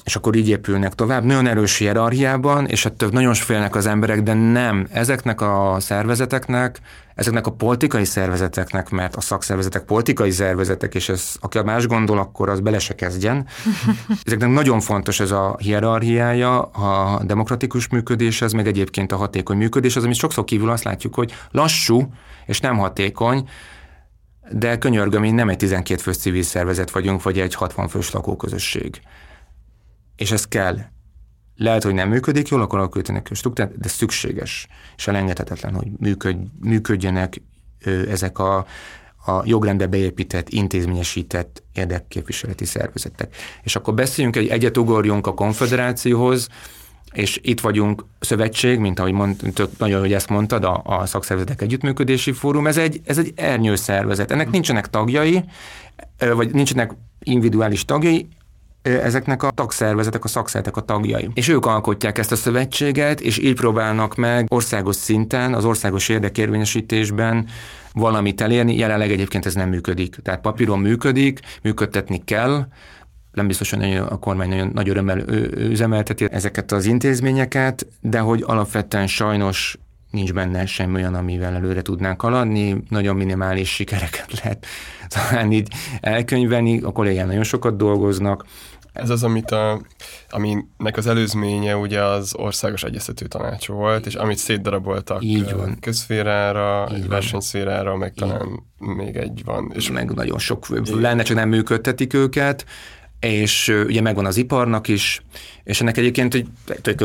[0.05, 1.25] és akkor így épülnek tovább.
[1.25, 4.87] Nagyon erős hierarchiában, és ettől nagyon félnek az emberek, de nem.
[4.93, 6.81] Ezeknek a szervezeteknek,
[7.15, 12.49] ezeknek a politikai szervezeteknek, mert a szakszervezetek politikai szervezetek, és ez, aki más gondol, akkor
[12.49, 13.47] az bele se kezdjen.
[14.25, 19.97] Ezeknek nagyon fontos ez a hierarchiája, a demokratikus működés, ez meg egyébként a hatékony működés,
[19.97, 22.09] az, amit sokszor kívül azt látjuk, hogy lassú
[22.47, 23.49] és nem hatékony,
[24.51, 29.01] de könyörgöm, mi nem egy 12 fős civil szervezet vagyunk, vagy egy 60 fős lakóközösség
[30.17, 30.79] és ez kell.
[31.57, 36.47] Lehet, hogy nem működik jól, akkor alköltenek a struktúrát, de szükséges és elengedhetetlen, hogy működj,
[36.61, 37.43] működjenek
[37.85, 38.67] ö, ezek a,
[39.27, 43.37] a jogrendbe beépített, intézményesített érdekképviseleti szervezetek.
[43.63, 46.49] És akkor beszéljünk, egy egyet ugorjunk a konfederációhoz,
[47.13, 51.63] és itt vagyunk szövetség, mint ahogy mond, tök nagyon, hogy ezt mondtad, a, a szakszervezetek
[51.63, 54.31] együttműködési fórum, ez egy, ez egy ernyő szervezet.
[54.31, 55.45] Ennek nincsenek tagjai,
[56.19, 58.29] vagy nincsenek individuális tagjai,
[58.85, 61.31] ezeknek a tagszervezetek, a szakszervezetek a tagjai.
[61.35, 67.47] És ők alkotják ezt a szövetséget, és így próbálnak meg országos szinten, az országos érdekérvényesítésben
[67.93, 68.77] valamit elérni.
[68.77, 70.17] Jelenleg egyébként ez nem működik.
[70.23, 72.67] Tehát papíron működik, működtetni kell,
[73.33, 75.19] nem biztos, hogy a kormány nagyon nagy örömmel
[75.57, 79.79] üzemelteti ezeket az intézményeket, de hogy alapvetően sajnos
[80.11, 84.67] nincs benne semmi olyan, amivel előre tudnánk haladni, nagyon minimális sikereket lehet
[85.15, 85.69] talán így
[86.01, 88.45] elkönyvelni, a kollégák nagyon sokat dolgoznak,
[88.95, 89.81] ez az, amit a,
[90.31, 95.77] aminek az előzménye ugye az országos egyeztető tanács volt, és amit szétdaraboltak Így van.
[95.81, 99.73] közszférára, Így versenyszférára, meg talán még egy van.
[99.75, 100.67] És meg nagyon sok
[101.01, 102.65] lenne, csak nem működtetik őket,
[103.21, 105.23] és ugye megvan az iparnak is,
[105.65, 106.49] és ennek egyébként egy
[106.83, 107.01] tök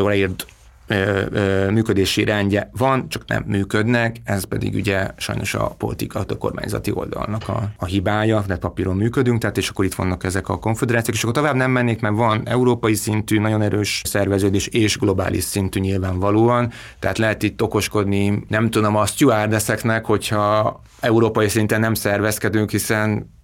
[1.70, 7.48] működési rendje van, csak nem működnek, ez pedig ugye sajnos a politika, a kormányzati oldalnak
[7.48, 11.22] a, a hibája, de papíron működünk, tehát és akkor itt vannak ezek a konfederációk, és
[11.22, 16.72] akkor tovább nem mennék, mert van európai szintű, nagyon erős szerveződés, és globális szintű nyilvánvalóan,
[17.00, 23.38] tehát lehet itt okoskodni, nem tudom, a stewardesseknek, hogyha európai szinten nem szervezkedünk, hiszen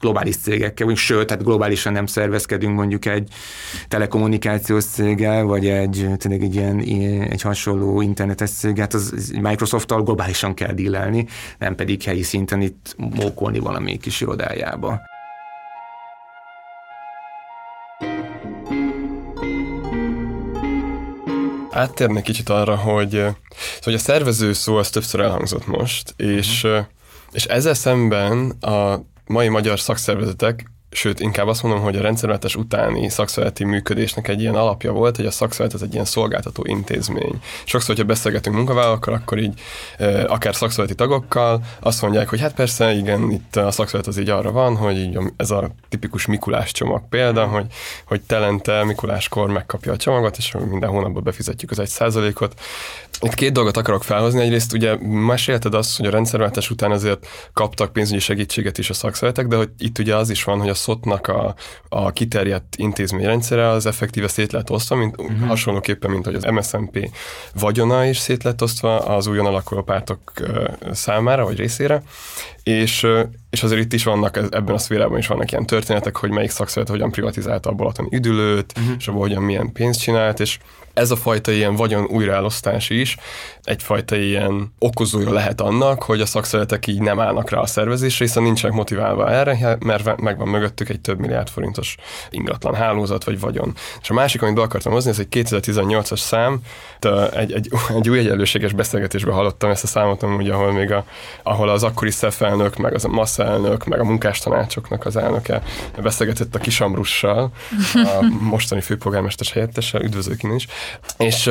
[0.00, 3.28] globális cégekkel, vagy sőt, tehát globálisan nem szervezkedünk mondjuk egy
[3.88, 6.80] telekommunikációs céggel, vagy egy, tényleg egy ilyen
[7.30, 11.26] egy hasonló internetes céget, az Microsoft-tal globálisan kell dílelni,
[11.58, 15.00] nem pedig helyi szinten itt mókolni valami kis irodájába.
[21.70, 23.24] Áttérnek kicsit arra, hogy,
[23.80, 26.86] hogy a szervező szó az többször elhangzott most, és uh-huh
[27.32, 33.08] És ezzel szemben a mai magyar szakszervezetek sőt, inkább azt mondom, hogy a rendszerváltás utáni
[33.08, 37.40] szakszervezeti működésnek egy ilyen alapja volt, hogy a szakszervezet egy ilyen szolgáltató intézmény.
[37.64, 39.60] Sokszor, hogyha beszélgetünk munkavállalókkal, akkor így
[40.26, 44.52] akár szakszervezeti tagokkal azt mondják, hogy hát persze, igen, itt a szakszervezet az így arra
[44.52, 47.66] van, hogy így ez a tipikus Mikulás csomag példa, hogy,
[48.04, 52.60] hogy telente Mikuláskor megkapja a csomagot, és minden hónapban befizetjük az egy százalékot.
[53.20, 54.40] Itt két dolgot akarok felhozni.
[54.40, 59.46] Egyrészt ugye mesélted azt, hogy a rendszerváltás után azért kaptak pénzügyi segítséget is a szakszervezetek,
[59.46, 61.54] de hogy itt ugye az is van, hogy a SZOT-nak a,
[61.88, 65.48] a kiterjedt intézményrendszere az effektíve szét lett osztva, mint, uh-huh.
[65.48, 67.10] hasonlóképpen, mint hogy az MSZNP
[67.54, 70.32] vagyona is szét lett osztva az újon alakuló pártok
[70.92, 72.02] számára, vagy részére,
[72.62, 73.06] és,
[73.50, 76.96] és azért itt is vannak, ebben a szférában is vannak ilyen történetek, hogy melyik szakszervezet
[76.96, 78.94] hogyan privatizálta a Balatoni üdülőt, uh-huh.
[78.98, 80.58] és abban hogyan milyen pénzt csinált, és
[80.98, 83.16] ez a fajta ilyen vagyon újraelosztás is
[83.68, 88.42] egyfajta ilyen okozója lehet annak, hogy a szakszeretek így nem állnak rá a szervezésre, hiszen
[88.42, 91.96] nincsenek motiválva erre, mert megvan mögöttük egy több milliárd forintos
[92.30, 93.74] ingatlan hálózat vagy vagyon.
[94.02, 96.60] És a másik, amit be akartam hozni, ez egy 2018-as szám,
[97.32, 101.04] egy, egy, egy új egyenlőséges beszélgetésben hallottam ezt a számot, ugye, ahol még a,
[101.42, 105.62] ahol az akkori SZEF elnök, meg az a MASZ elnök, meg a munkástanácsoknak az elnöke
[106.02, 107.50] beszélgetett a Kisamrussal,
[107.94, 110.66] a mostani főpolgármester helyettessel, üdvözlők is,
[111.18, 111.50] és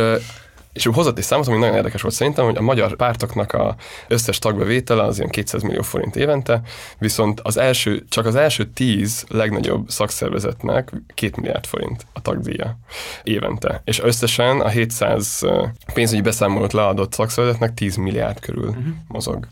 [0.78, 3.76] és ő hozott egy számot, ami nagyon érdekes volt szerintem, hogy a magyar pártoknak a
[4.08, 6.62] összes tagbevétele az ilyen 200 millió forint évente,
[6.98, 12.78] viszont az első, csak az első tíz legnagyobb szakszervezetnek 2 milliárd forint a tagdíja
[13.24, 13.82] évente.
[13.86, 15.46] És összesen a 700
[15.94, 18.84] pénzügyi beszámolót leadott szakszervezetnek 10 milliárd körül uh-huh.
[19.08, 19.48] mozog.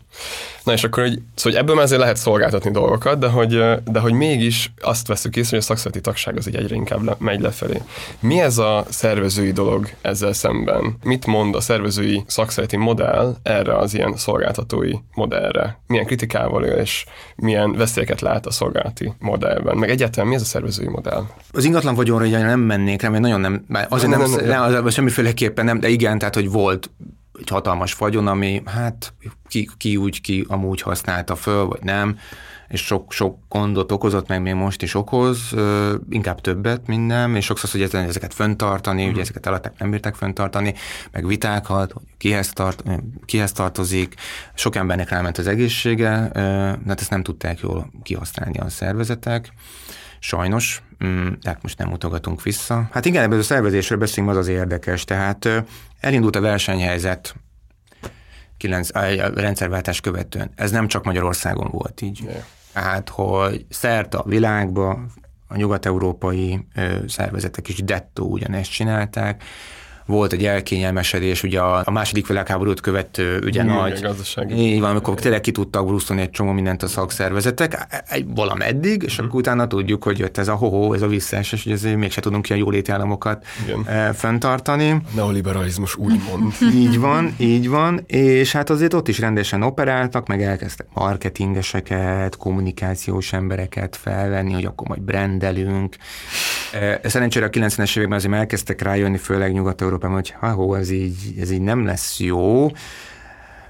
[0.64, 3.50] Na és akkor, hogy, szóval ebből már azért lehet szolgáltatni dolgokat, de hogy,
[3.84, 7.16] de hogy mégis azt veszük észre, hogy a szakszervezeti tagság az így egyre inkább le,
[7.18, 7.82] megy lefelé.
[8.20, 10.98] Mi ez a szervezői dolog ezzel szemben?
[11.16, 15.80] Mit mond a szervezői szakszervezeti modell erre az ilyen szolgáltatói modellre?
[15.88, 19.78] Milyen kritikával él, és milyen veszélyeket lát a szolgálati modellben?
[19.78, 21.24] Meg egyáltalán mi ez a szervezői modell?
[21.52, 24.72] Az ingatlan vagyonra ugye nem mennék rá, mert nagyon nem, azért nem, nem, nem, nem,
[24.72, 26.90] nem, semmiféleképpen nem, de igen, tehát hogy volt
[27.40, 29.14] egy hatalmas vagyon, ami hát
[29.48, 32.18] ki, ki úgy, ki amúgy használta föl, vagy nem,
[32.76, 35.54] és sok, sok gondot okozott, meg még most is okoz,
[36.10, 39.10] inkább többet, mint nem, és sokszor, hogy ezeket föntartani, mm.
[39.10, 40.74] ugye ezeket eladták, nem bírták föntartani,
[41.12, 42.84] meg vitákat, hogy kihez, tart,
[43.26, 44.14] kihez tartozik,
[44.54, 46.10] sok embernek ráment az egészsége,
[46.88, 49.54] hát ezt nem tudták jól kihasználni a szervezetek,
[50.20, 52.90] sajnos, mm, tehát most nem mutogatunk vissza.
[52.92, 55.50] Hát igen, ebből a szervezésről beszélünk, az az érdekes, tehát
[56.00, 57.36] elindult a versenyhelyzet
[58.58, 59.00] 9, a
[59.36, 60.52] rendszerváltás követően.
[60.56, 62.20] Ez nem csak Magyarországon volt így.
[62.24, 62.44] Yeah.
[62.76, 65.12] Tehát, hogy szerte a világban
[65.48, 66.68] a nyugat-európai
[67.08, 69.44] szervezetek is dettó ugyanezt csinálták,
[70.06, 74.08] volt egy elkényelmesedés, ugye a, a második világháborút követő ugye Mű, nagy,
[74.56, 79.12] így van, amikor tényleg ki tudtak brusztolni egy csomó mindent a szakszervezetek, egy valameddig, és
[79.12, 79.28] uh-huh.
[79.28, 82.50] akkor utána tudjuk, hogy jött ez a hoho, ez a visszaesés, hogy ezért mégse tudunk
[82.50, 84.14] ilyen jóléti államokat Igen.
[84.14, 84.90] föntartani.
[84.92, 86.54] A neoliberalizmus úgy mond.
[86.84, 93.34] így van, így van, és hát azért ott is rendesen operáltak, meg elkezdtek marketingeseket, kommunikációs
[93.34, 95.96] embereket felvenni, hogy akkor majd brendelünk.
[97.04, 101.52] Szerencsére a 90-es években azért elkezdtek rájönni, főleg nyugat Európában, hogy ha, ez így, ez
[101.52, 102.68] így nem lesz jó,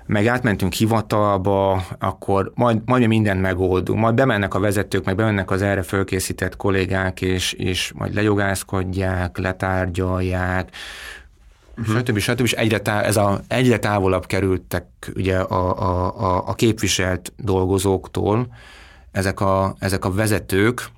[0.05, 3.99] meg átmentünk hivatalba, akkor majd, majd mindent megoldunk.
[3.99, 10.69] Majd bemennek a vezetők, meg bemennek az erre fölkészített kollégák, és, és majd lejogászkodják, letárgyalják,
[11.77, 11.97] uh-huh.
[11.97, 12.17] stb.
[12.17, 12.41] stb.
[12.41, 18.47] És egyre, tá- ez a, egyre távolabb kerültek ugye a, a, a, a képviselt dolgozóktól
[19.11, 20.89] ezek a, ezek a vezetők,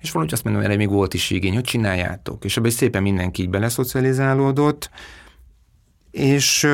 [0.00, 2.44] és valahogy azt mondom, erre még volt is igény, hogy csináljátok.
[2.44, 4.90] És ebben szépen mindenki így beleszocializálódott,
[6.10, 6.66] és,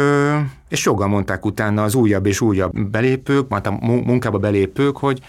[0.69, 5.21] és joggal mondták utána az újabb és újabb belépők, majd a munkába belépők, hogy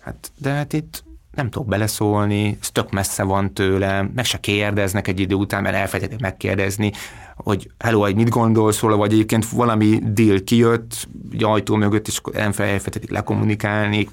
[0.00, 1.04] hát de hát itt
[1.34, 5.76] nem tudok beleszólni, ez tök messze van tőlem, meg se kérdeznek egy idő után, mert
[5.76, 6.92] elfelejtették megkérdezni,
[7.36, 12.20] hogy hello, hogy mit gondolsz róla, vagy egyébként valami deal kijött, egy ajtó mögött, és
[12.32, 14.08] elfelejtették lekommunikálni,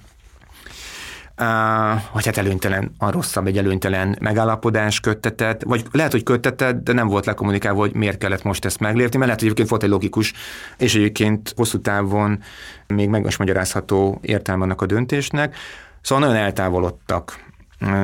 [2.14, 7.08] vagy hát előnytelen, a rosszabb egy előnytelen megállapodás köttetett, vagy lehet, hogy köttetett, de nem
[7.08, 10.34] volt lekommunikálva, hogy miért kellett most ezt meglépni, mert lehet, hogy egyébként volt egy logikus,
[10.78, 12.40] és egyébként hosszú távon
[12.88, 15.56] még meg is magyarázható értelme annak a döntésnek.
[16.02, 17.52] Szóval nagyon eltávolodtak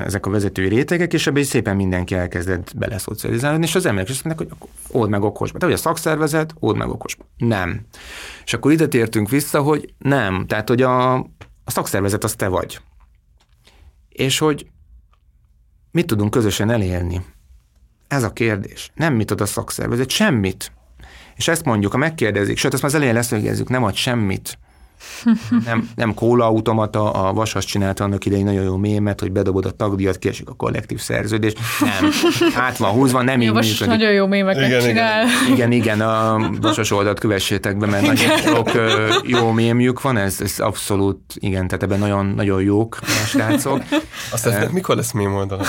[0.06, 4.24] ezek a vezetői rétegek, és ebben is szépen mindenki elkezdett beleszocializálni, és az emberek azt
[4.24, 5.58] mondják, hogy old meg okosba.
[5.58, 7.24] Tehát, hogy a szakszervezet, old meg okosba.
[7.38, 7.82] Nem.
[8.46, 10.46] És akkor ide tértünk vissza, hogy nem.
[10.48, 11.13] Tehát, hogy a,
[11.63, 12.80] a szakszervezet az te vagy
[14.19, 14.67] és hogy
[15.91, 17.25] mit tudunk közösen elérni.
[18.08, 18.91] Ez a kérdés.
[18.95, 20.71] Nem mit ad a szakszervezet, semmit.
[21.36, 24.58] És ezt mondjuk, ha megkérdezik, sőt, ezt már az elején leszögezzük, nem ad semmit.
[25.66, 30.18] Nem, nem kólaautomata, a Vasas csinálta annak idején nagyon jó mémet, hogy bedobod a tagdíjat,
[30.18, 31.54] kiesik a kollektív szerződés.
[31.80, 32.12] Nem,
[32.56, 33.88] át van húzva, nem így most működik.
[34.00, 34.88] nagyon jó mémeket Igen, igen.
[34.90, 35.26] csinál.
[35.52, 38.72] Igen, igen, a Vasas oldalt kövessétek be, mert nagyon sok
[39.24, 43.82] jó mémjük van, ez, ez abszolút, igen, tehát ebben nagyon, nagyon jók a srácok.
[44.32, 45.66] Azt ez mikor lesz mém oldalon?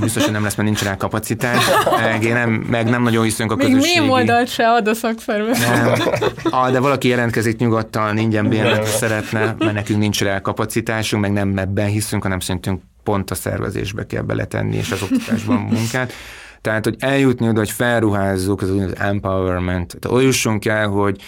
[0.00, 1.64] Biztos, hogy nem lesz, mert nincs rá kapacitás,
[2.00, 3.98] meg, én nem, meg nem nagyon hiszünk a Még közösségi...
[3.98, 6.30] mém oldalt se ad a szakszervezet.
[6.50, 11.58] Ah, de valaki jelentkezik nyugodtan, ingyen bérlet szeretne, mert nekünk nincs rá kapacitásunk, meg nem
[11.58, 16.12] ebben hiszünk, hanem szerintünk pont a szervezésbe kell beletenni, és az oktatásban a munkát.
[16.60, 19.96] Tehát, hogy eljutni oda, hogy felruházzuk, az úgynevezett empowerment.
[20.00, 21.22] Tehát oda jussunk el, hogy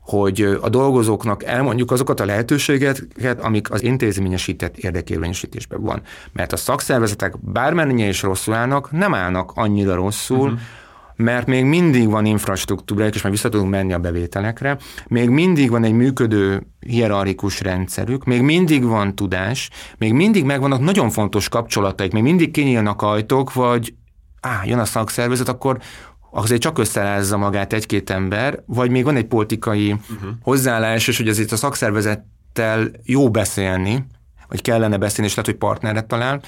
[0.00, 6.02] hogy a dolgozóknak elmondjuk azokat a lehetőségeket, amik az intézményesített érdekérvényesítésben van.
[6.32, 10.58] Mert a szakszervezetek bármennyire is rosszul állnak, nem állnak annyira rosszul, uh-huh
[11.18, 15.84] mert még mindig van infrastruktúra, és már vissza tudunk menni a bevételekre, még mindig van
[15.84, 22.22] egy működő hierarchikus rendszerük, még mindig van tudás, még mindig megvannak nagyon fontos kapcsolataik, még
[22.22, 23.94] mindig kinyílnak ajtók, vagy
[24.40, 25.78] á, jön a szakszervezet, akkor
[26.30, 30.30] azért csak összerázza magát egy-két ember, vagy még van egy politikai uh-huh.
[30.42, 34.06] hozzáállás, és hogy azért a szakszervezettel jó beszélni,
[34.48, 36.40] vagy kellene beszélni, és lehet, hogy partneret talál.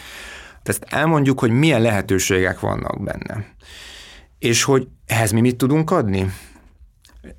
[0.63, 3.45] Tehát ezt elmondjuk, hogy milyen lehetőségek vannak benne.
[4.41, 6.33] És hogy ehhez mi mit tudunk adni?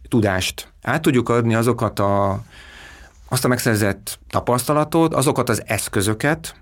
[0.07, 0.73] Tudást.
[0.81, 2.43] Át tudjuk adni azokat a,
[3.29, 6.55] azt a megszerzett tapasztalatot, azokat az eszközöket,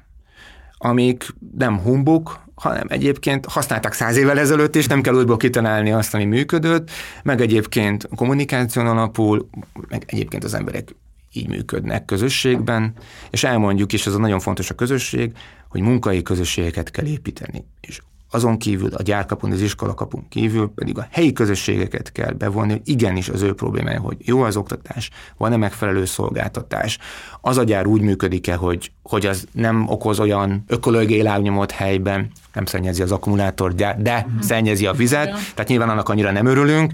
[0.77, 1.25] amik
[1.57, 6.25] nem humbuk, hanem egyébként használták száz évvel ezelőtt, és nem kell újból kitalálni azt, ami
[6.25, 6.91] működött,
[7.23, 9.49] meg egyébként kommunikáción alapul,
[9.87, 10.95] meg egyébként az emberek
[11.33, 12.93] így működnek közösségben,
[13.29, 15.31] és elmondjuk is, ez a nagyon fontos a közösség,
[15.69, 17.65] hogy munkai közösségeket kell építeni.
[17.81, 22.81] És azon kívül, a gyárkapun, az iskolakapun kívül pedig a helyi közösségeket kell bevonni, hogy
[22.83, 26.97] igenis az ő problémája, hogy jó az oktatás, van-e megfelelő szolgáltatás,
[27.41, 32.65] az a gyár úgy működik-e, hogy, hogy az nem okoz olyan ökológiai lábnyomot helyben, nem
[32.65, 34.41] szennyezi az akkumulátorgyár, de uh-huh.
[34.41, 36.91] szennyezi a vizet, tehát nyilván annak annyira nem örülünk,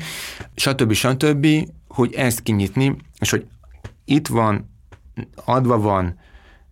[0.56, 0.93] stb.
[0.93, 1.48] stb.,
[1.88, 3.45] hogy ezt kinyitni, és hogy
[4.06, 4.69] itt van,
[5.45, 6.19] adva van,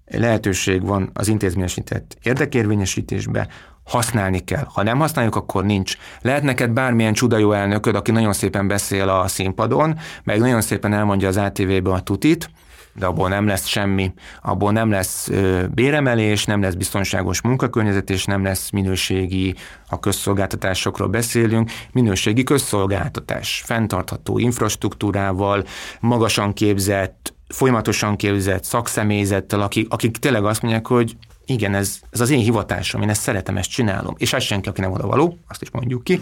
[0.06, 3.48] lehetőség van az intézményesített érdekérvényesítésbe,
[3.84, 4.68] használni kell.
[4.74, 5.98] Ha nem használjuk, akkor nincs.
[6.22, 10.94] Lehet neked bármilyen csuda jó elnököd, aki nagyon szépen beszél a színpadon, meg nagyon szépen
[10.94, 12.50] elmondja az ATV-be a tutit,
[12.96, 14.14] de abból nem lesz semmi.
[14.42, 15.30] Abból nem lesz
[15.72, 19.56] béremelés, nem lesz biztonságos munkakörnyezet, és nem lesz minőségi,
[19.88, 25.64] ha közszolgáltatásokról beszélünk, minőségi közszolgáltatás, fenntartható infrastruktúrával,
[26.00, 32.30] magasan képzett, folyamatosan képzett szakszemélyzettel, akik, akik tényleg azt mondják, hogy igen, ez, ez az
[32.30, 34.16] én hivatásom, én ezt szeretem, ezt csinálom.
[34.18, 36.22] És ez senki, aki nem oda való, azt is mondjuk ki.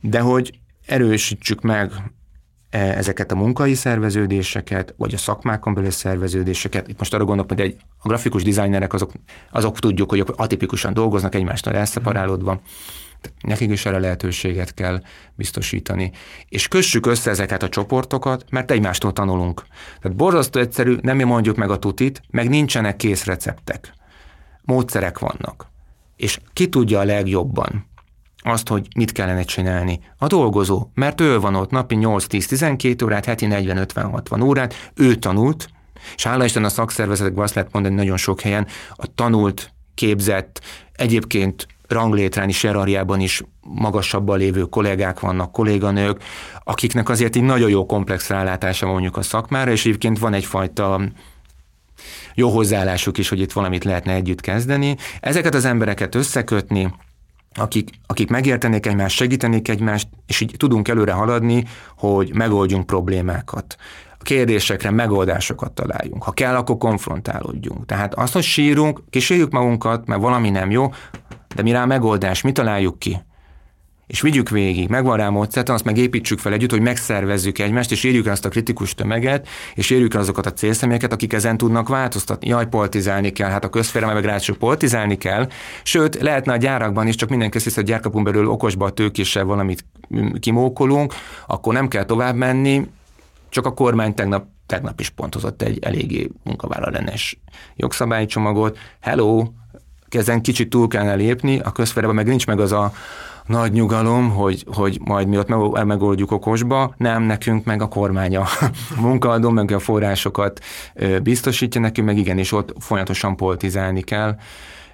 [0.00, 1.92] De hogy erősítsük meg
[2.70, 6.88] ezeket a munkai szerveződéseket, vagy a szakmákon belül szerveződéseket.
[6.88, 9.12] Itt most arra gondolok, hogy egy, a grafikus dizájnerek azok,
[9.50, 12.60] azok tudjuk, hogy atipikusan dolgoznak, egymástól elszeparálódva.
[13.40, 15.02] Nekik is erre lehetőséget kell
[15.34, 16.12] biztosítani.
[16.48, 19.62] És kössük össze ezeket a csoportokat, mert egymástól tanulunk.
[20.00, 23.94] Tehát borzasztó egyszerű, nem mi mondjuk meg a tutit, meg nincsenek kész receptek
[24.70, 25.68] módszerek vannak.
[26.16, 27.86] És ki tudja a legjobban
[28.42, 30.00] azt, hogy mit kellene csinálni?
[30.18, 35.68] A dolgozó, mert ő van ott napi 8-10-12 órát, heti 40-50-60 órát, ő tanult,
[36.14, 40.60] és hála Isten a szakszervezetekben azt lehet mondani nagyon sok helyen, a tanult, képzett,
[40.92, 46.22] egyébként ranglétrán is, hierarchiában is magasabban lévő kollégák vannak, kolléganők,
[46.64, 51.00] akiknek azért egy nagyon jó komplex rálátása van mondjuk a szakmára, és egyébként van egyfajta
[52.34, 54.96] jó hozzáállásuk is, hogy itt valamit lehetne együtt kezdeni.
[55.20, 56.92] Ezeket az embereket összekötni,
[57.54, 61.64] akik, akik megértenék egymást, segítenék egymást, és így tudunk előre haladni,
[61.96, 63.76] hogy megoldjunk problémákat.
[64.18, 66.22] A kérdésekre megoldásokat találjunk.
[66.22, 67.86] Ha kell, akkor konfrontálódjunk.
[67.86, 70.92] Tehát azt, hogy sírunk, kísérjük magunkat, mert valami nem jó,
[71.54, 73.20] de mi rá megoldás, mi találjuk ki?
[74.10, 78.04] És vigyük végig, megvan rá módszert, azt meg építsük fel együtt, hogy megszervezzük egymást, és
[78.04, 82.48] érjük el azt a kritikus tömeget, és érjük azokat a célszemélyeket, akik ezen tudnak változtatni.
[82.48, 85.48] Jaj, politizálni kell, hát a közféle meg ráadásul politizálni kell.
[85.82, 89.44] Sőt, lehetne a gyárakban is, csak mindenki hisz, hogy a gyárkapun belül okosba a tőkéssel
[89.44, 89.84] valamit
[90.40, 91.14] kimókolunk,
[91.46, 92.86] akkor nem kell tovább menni,
[93.48, 97.40] csak a kormány tegnap tegnap is pontozott egy eléggé munkavállalás
[97.76, 98.78] jogszabálycsomagot.
[99.00, 99.44] Hello,
[100.08, 102.92] ezen kicsit túl kellene lépni, a közféreben meg nincs meg az a
[103.50, 108.70] nagy nyugalom, hogy, hogy majd mi ott megoldjuk okosba, nem nekünk meg a kormánya a
[109.00, 110.60] munkaadó, meg a forrásokat
[111.22, 114.36] biztosítja nekünk, meg igenis ott folyamatosan politizálni kell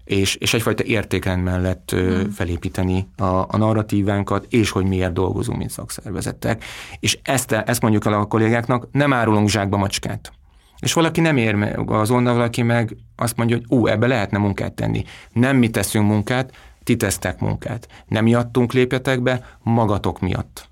[0.07, 2.21] és, és egyfajta értékrend mellett mm.
[2.31, 6.65] felépíteni a, a narratívánkat, és hogy miért dolgozunk, mint szakszervezetek.
[7.01, 10.33] És ezt, ezt mondjuk el a kollégáknak, nem árulunk zsákba macskát.
[10.79, 14.73] És valaki nem ér meg azonnal, valaki meg azt mondja, hogy ú, ebbe lehetne munkát
[14.73, 15.05] tenni.
[15.33, 16.53] Nem mi teszünk munkát,
[16.87, 17.89] ti tesztek munkát.
[18.09, 20.69] Nem miattunk lépjetek be, magatok miatt.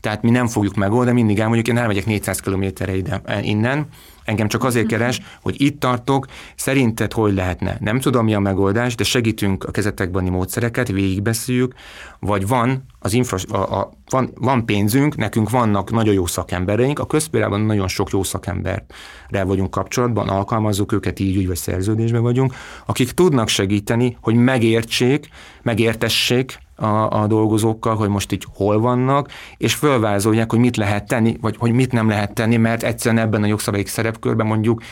[0.00, 3.86] Tehát mi nem fogjuk megoldani, mindig elmondjuk, én elmegyek 400 kilométerre ide, innen,
[4.30, 6.26] Engem csak azért keres, hogy itt tartok,
[6.56, 7.76] szerinted hogy lehetne?
[7.80, 11.74] Nem tudom, mi a megoldás, de segítünk a kezetekbeni módszereket, végigbeszéljük,
[12.20, 17.06] vagy van az infra, a, a, van, van pénzünk, nekünk vannak nagyon jó szakembereink, a
[17.06, 22.54] közpérában nagyon sok jó szakemberrel vagyunk kapcsolatban, alkalmazzuk őket így, úgy vagy szerződésben vagyunk,
[22.86, 25.28] akik tudnak segíteni, hogy megértsék,
[25.62, 31.36] megértessék a, a dolgozókkal, hogy most így hol vannak, és fölvázolják, hogy mit lehet tenni,
[31.40, 34.82] vagy hogy mit nem lehet tenni, mert egyszerűen ebben a jogszabályi szerepkörben mondjuk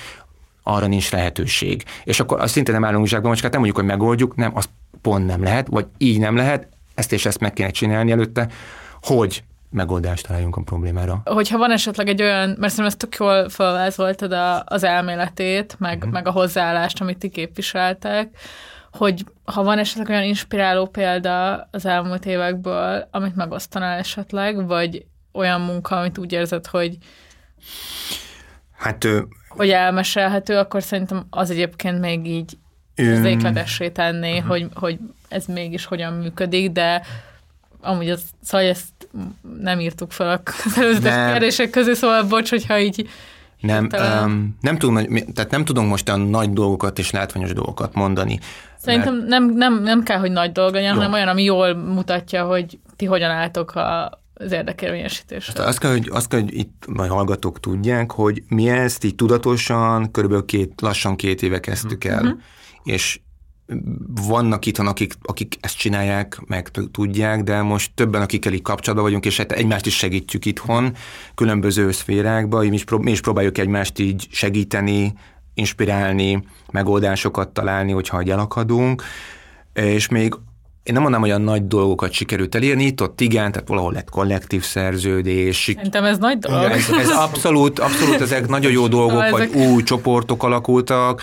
[0.63, 1.85] arra nincs lehetőség.
[2.05, 4.69] És akkor azt szinte nem állunk zsákban, most nem mondjuk, hogy megoldjuk, nem, az
[5.03, 8.49] pont nem lehet, vagy így nem lehet, ezt és ezt meg kéne csinálni előtte,
[9.03, 11.21] hogy megoldást találjunk a problémára.
[11.25, 14.35] Hogyha van esetleg egy olyan, mert szerintem ezt tök jól felvázoltad
[14.65, 16.13] az elméletét, meg, uh-huh.
[16.13, 18.29] meg a hozzáállást, amit ti képviseltek,
[18.99, 25.61] hogy ha van esetleg olyan inspiráló példa az elmúlt évekből, amit megosztanál esetleg, vagy olyan
[25.61, 26.97] munka, amit úgy érzed, hogy
[28.77, 32.59] hát, ő, hogy elmesélhető, akkor szerintem az egyébként még így
[32.95, 34.49] érzékletessé tenné, uh-huh.
[34.49, 37.03] hogy, hogy ez mégis hogyan működik, de
[37.81, 39.09] amúgy az, szóval ezt
[39.61, 40.43] nem írtuk fel a
[40.81, 43.09] előzetes kérdések közé, szóval bocs, hogyha így
[43.61, 43.89] nem,
[44.25, 45.05] um, nem, tudom,
[45.35, 48.39] tehát nem tudom most a nagy dolgokat és látványos dolgokat mondani.
[48.79, 49.29] Szerintem mert...
[49.29, 53.05] nem, nem, nem kell, hogy nagy dolog legyen, hanem olyan, ami jól mutatja, hogy ti
[53.05, 55.65] hogyan álltok a, az érdekérvényesítésre.
[55.65, 60.11] Azt kell, hogy, azt kell, hogy itt majd hallgatók tudják, hogy mi ezt így tudatosan,
[60.11, 62.39] körülbelül két, lassan két éve kezdtük el, uh-huh.
[62.85, 63.21] és
[64.29, 69.27] vannak itthon, akik, akik ezt csinálják, meg tudják, de most többen, akikkel így kapcsolatban vagyunk,
[69.27, 70.95] és hát egymást is segítjük itthon,
[71.35, 75.15] különböző szférákban, mi mi is próbáljuk egymást így segíteni,
[75.55, 79.03] inspirálni, megoldásokat találni, hogyha elakadunk,
[79.73, 80.35] és még
[80.89, 84.11] én nem mondanám, hogy a nagy dolgokat sikerült elérni, itt ott igen, tehát valahol lett
[84.11, 85.73] kollektív szerződés.
[85.75, 86.71] Szerintem ez nagy dolog.
[86.71, 89.33] Ez, ez abszolút, abszolút ezek nagyon jó dolgok, ezek...
[89.33, 91.23] vagy új csoportok alakultak.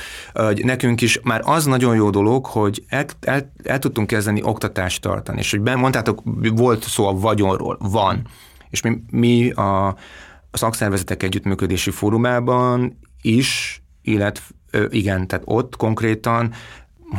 [0.55, 5.39] Nekünk is már az nagyon jó dolog, hogy el, el, el tudtunk kezdeni oktatást tartani,
[5.39, 6.22] és hogy mondtátok,
[6.53, 8.28] volt szó a vagyonról, van.
[8.70, 9.88] És mi, mi a,
[10.51, 14.43] a szakszervezetek együttműködési fórumában is, illetve
[14.89, 16.53] igen, tehát ott konkrétan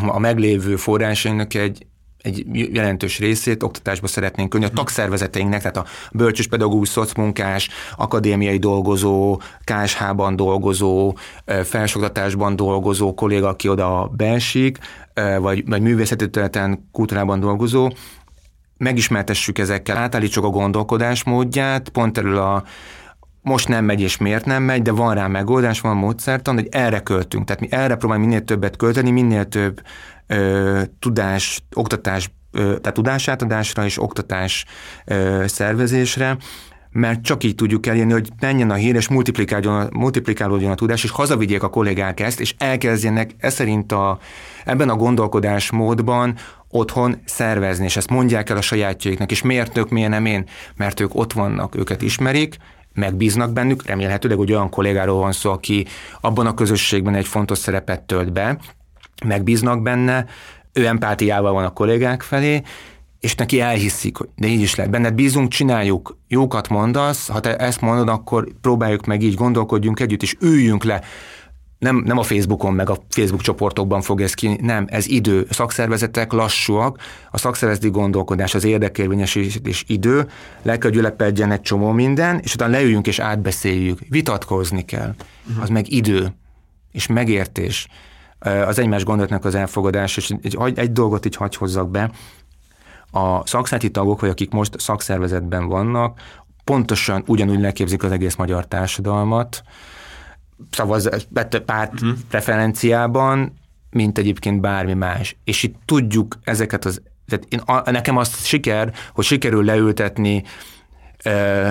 [0.06, 1.86] a meglévő forrásainak egy
[2.26, 9.40] egy jelentős részét oktatásba szeretnénk könni a tagszervezeteinknek, tehát a bölcsös pedagógus, szocmunkás, akadémiai dolgozó,
[9.64, 11.16] KSH-ban dolgozó,
[11.64, 14.78] felsoktatásban dolgozó kolléga, aki oda beesik,
[15.40, 17.88] vagy, vagy művészeti területen, kultúrában dolgozó,
[18.76, 22.64] megismertessük ezekkel, átállítsuk a gondolkodásmódját, pont erről a
[23.46, 27.00] most nem megy, és miért nem megy, de van rá megoldás, van módszertan, hogy erre
[27.00, 27.44] költünk.
[27.44, 29.80] Tehát mi erre próbálunk minél többet költeni, minél több
[30.26, 34.64] ö, tudás, oktatás, ö, tehát tudásátadásra és oktatás
[35.04, 36.36] ö, szervezésre,
[36.90, 41.10] mert csak így tudjuk elérni, hogy menjen a hír, és multiplikálódjon, multiplikálódjon a tudás, és
[41.10, 44.18] hazavigyék a kollégák ezt, és elkezdjenek e szerint a,
[44.64, 46.36] ebben a gondolkodásmódban
[46.68, 50.44] otthon szervezni, és ezt mondják el a sajátjaiknak, és miért ők, miért nem én?
[50.76, 52.56] Mert ők ott vannak, őket ismerik,
[52.96, 55.86] megbíznak bennük, remélhetőleg, hogy olyan kollégáról van szó, aki
[56.20, 58.58] abban a közösségben egy fontos szerepet tölt be,
[59.24, 60.26] megbíznak benne,
[60.72, 62.62] ő empátiával van a kollégák felé,
[63.20, 64.92] és neki elhiszik, hogy de így is lehet.
[64.92, 70.22] Benned bízunk, csináljuk, jókat mondasz, ha te ezt mondod, akkor próbáljuk meg így, gondolkodjunk együtt,
[70.22, 71.02] és üljünk le.
[71.78, 75.46] Nem, nem a Facebookon, meg a Facebook csoportokban fog ez ki, nem, ez idő.
[75.48, 76.98] A szakszervezetek lassúak,
[77.30, 80.28] a szakszervezeti gondolkodás, az érdekérvényesítés idő,
[80.62, 83.98] le kell gyülepedjen egy csomó minden, és utána leüljünk és átbeszéljük.
[84.08, 85.14] Vitatkozni kell.
[85.60, 86.34] Az meg idő,
[86.92, 87.88] és megértés
[88.38, 92.10] az egymás gondolatnak az elfogadás, és egy, egy dolgot így hagy hozzak be,
[93.10, 96.20] a szakszerti tagok, vagy akik most szakszervezetben vannak,
[96.64, 99.62] pontosan ugyanúgy leképzik az egész magyar társadalmat,
[100.70, 101.08] szavaz
[101.64, 102.18] párt uh-huh.
[102.28, 103.52] preferenciában,
[103.90, 105.36] mint egyébként bármi más.
[105.44, 110.42] És itt tudjuk ezeket az, tehát én, a, nekem azt siker, hogy sikerül leültetni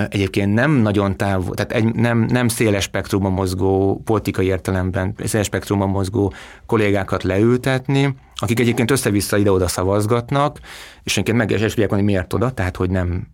[0.08, 5.88] egyébként nem nagyon távol, tehát egy, nem, nem széles spektrumban mozgó, politikai értelemben széles spektrumban
[5.88, 6.32] mozgó
[6.66, 10.58] kollégákat leültetni, akik egyébként össze-vissza ide-oda szavazgatnak,
[11.02, 13.26] és egyébként meg is hogy miért oda, tehát hogy nem,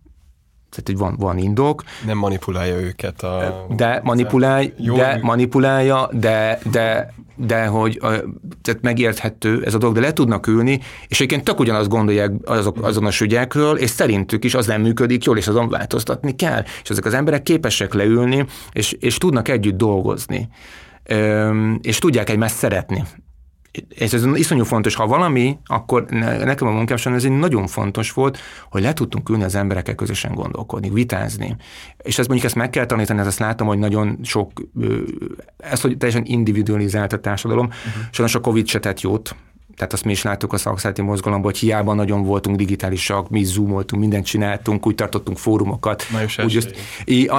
[0.73, 1.83] tehát hogy van, van indok.
[2.05, 3.65] Nem manipulálja őket a...
[3.75, 7.99] De manipulálj, jó, de manipulálja, de, de, de hogy
[8.61, 12.77] tehát megérthető ez a dolog, de le tudnak ülni, és egyébként tök ugyanazt gondolják azok,
[12.81, 16.63] azonos ügyekről, és szerintük is az nem működik jól, és azon változtatni kell.
[16.83, 20.49] És ezek az emberek képesek leülni, és, és tudnak együtt dolgozni.
[21.81, 23.03] és tudják egymást szeretni
[23.89, 26.05] és ez iszonyú fontos, ha valami, akkor
[26.43, 28.37] nekem a munkám során ez egy nagyon fontos volt,
[28.69, 31.55] hogy le tudtunk ülni az emberekkel közösen gondolkodni, vitázni.
[31.97, 34.51] És ezt mondjuk ezt meg kell tanítani, ezt látom, hogy nagyon sok,
[35.57, 38.03] ez, hogy teljesen individualizált a társadalom, uh-huh.
[38.11, 39.35] sajnos a Covid se tett jót,
[39.75, 44.01] tehát azt mi is láttuk a szakszáti mozgalomban, hogy hiába nagyon voltunk digitálisak, mi zoomoltunk,
[44.01, 46.05] mindent csináltunk, úgy tartottunk fórumokat.
[46.43, 46.75] Úgy just,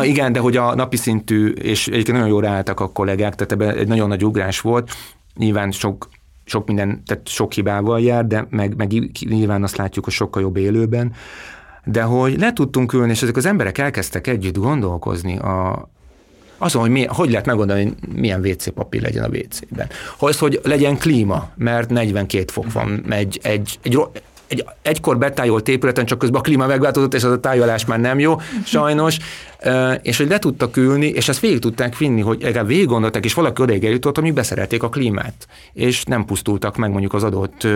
[0.03, 3.77] igen, de hogy a napi szintű, és egyébként nagyon jól álltak a kollégák, tehát ebben
[3.77, 4.93] egy nagyon nagy ugrás volt.
[5.37, 6.09] Nyilván sok
[6.45, 8.93] sok minden, tehát sok hibával jár, de meg, meg
[9.29, 11.13] nyilván azt látjuk, hogy sokkal jobb élőben,
[11.85, 15.89] de hogy le tudtunk ülni, és ezek az emberek elkezdtek együtt gondolkozni a,
[16.59, 19.89] azon, hogy mi, hogy lehet megoldani, hogy milyen WC papír legyen a WC-ben.
[20.19, 24.01] Az, hogy legyen klíma, mert 42 fok van, egy, egy, egy,
[24.55, 28.19] egy egykor betájolt épületen, csak közben a klíma megváltozott, és az a tájolás már nem
[28.19, 29.19] jó, sajnos,
[30.03, 33.35] és hogy le tudtak ülni, és ezt végig tudták vinni, hogy legalább végig gondolták, és
[33.35, 37.67] valaki odaig eljutott, amíg beszerelték a klímát, és nem pusztultak meg mondjuk az adott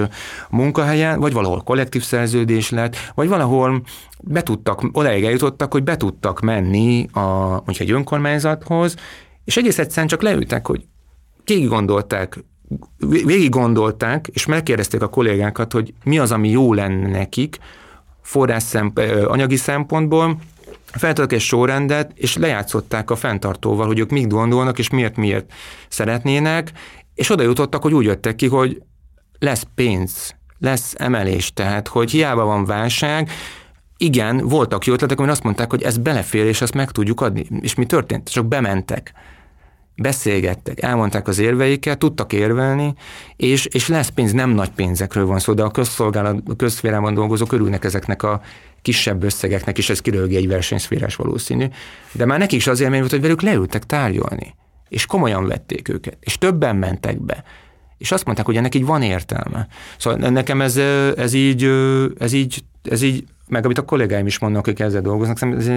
[0.51, 3.83] munkahelyen, vagy valahol kollektív szerződés lett, vagy valahol
[4.21, 5.97] be tudtak, odaig eljutottak, hogy be
[6.43, 7.21] menni a,
[7.51, 8.95] mondjuk egy önkormányzathoz,
[9.45, 10.85] és egész egyszerűen csak leültek, hogy
[11.45, 12.39] végig gondolták,
[12.99, 17.59] végig gondolták, és megkérdezték a kollégákat, hogy mi az, ami jó lenne nekik,
[18.23, 20.39] forrás szemp- anyagi szempontból,
[20.93, 25.53] feltöltek egy sorrendet, és lejátszották a fenntartóval, hogy ők mit gondolnak, és miért, miért
[25.89, 26.73] szeretnének,
[27.15, 28.83] és oda jutottak, hogy úgy jöttek ki, hogy
[29.39, 33.31] lesz pénz, lesz emelés, tehát, hogy hiába van válság,
[33.97, 37.47] igen, voltak jó ötletek, amik azt mondták, hogy ez belefér, és ezt meg tudjuk adni.
[37.61, 38.29] És mi történt?
[38.29, 39.13] Csak bementek
[39.99, 42.95] beszélgettek, elmondták az érveiket, tudtak érvelni,
[43.37, 47.53] és, és lesz pénz, nem nagy pénzekről van szó, de a közszolgálat, a közszférában dolgozók
[47.53, 48.41] örülnek ezeknek a
[48.83, 51.67] kisebb összegeknek, és ez kirölgi egy versenyszférás valószínű.
[52.13, 54.55] De már nekik is az élmény volt, hogy velük leültek tárgyalni,
[54.89, 57.45] és komolyan vették őket, és többen mentek be.
[57.99, 59.67] És azt mondták, hogy ennek így van értelme.
[59.99, 60.77] Szóval nekem ez,
[61.17, 61.71] ez így,
[62.19, 65.69] ez így, ez így meg amit a kollégáim is mondnak, akik ezzel dolgoznak, ez,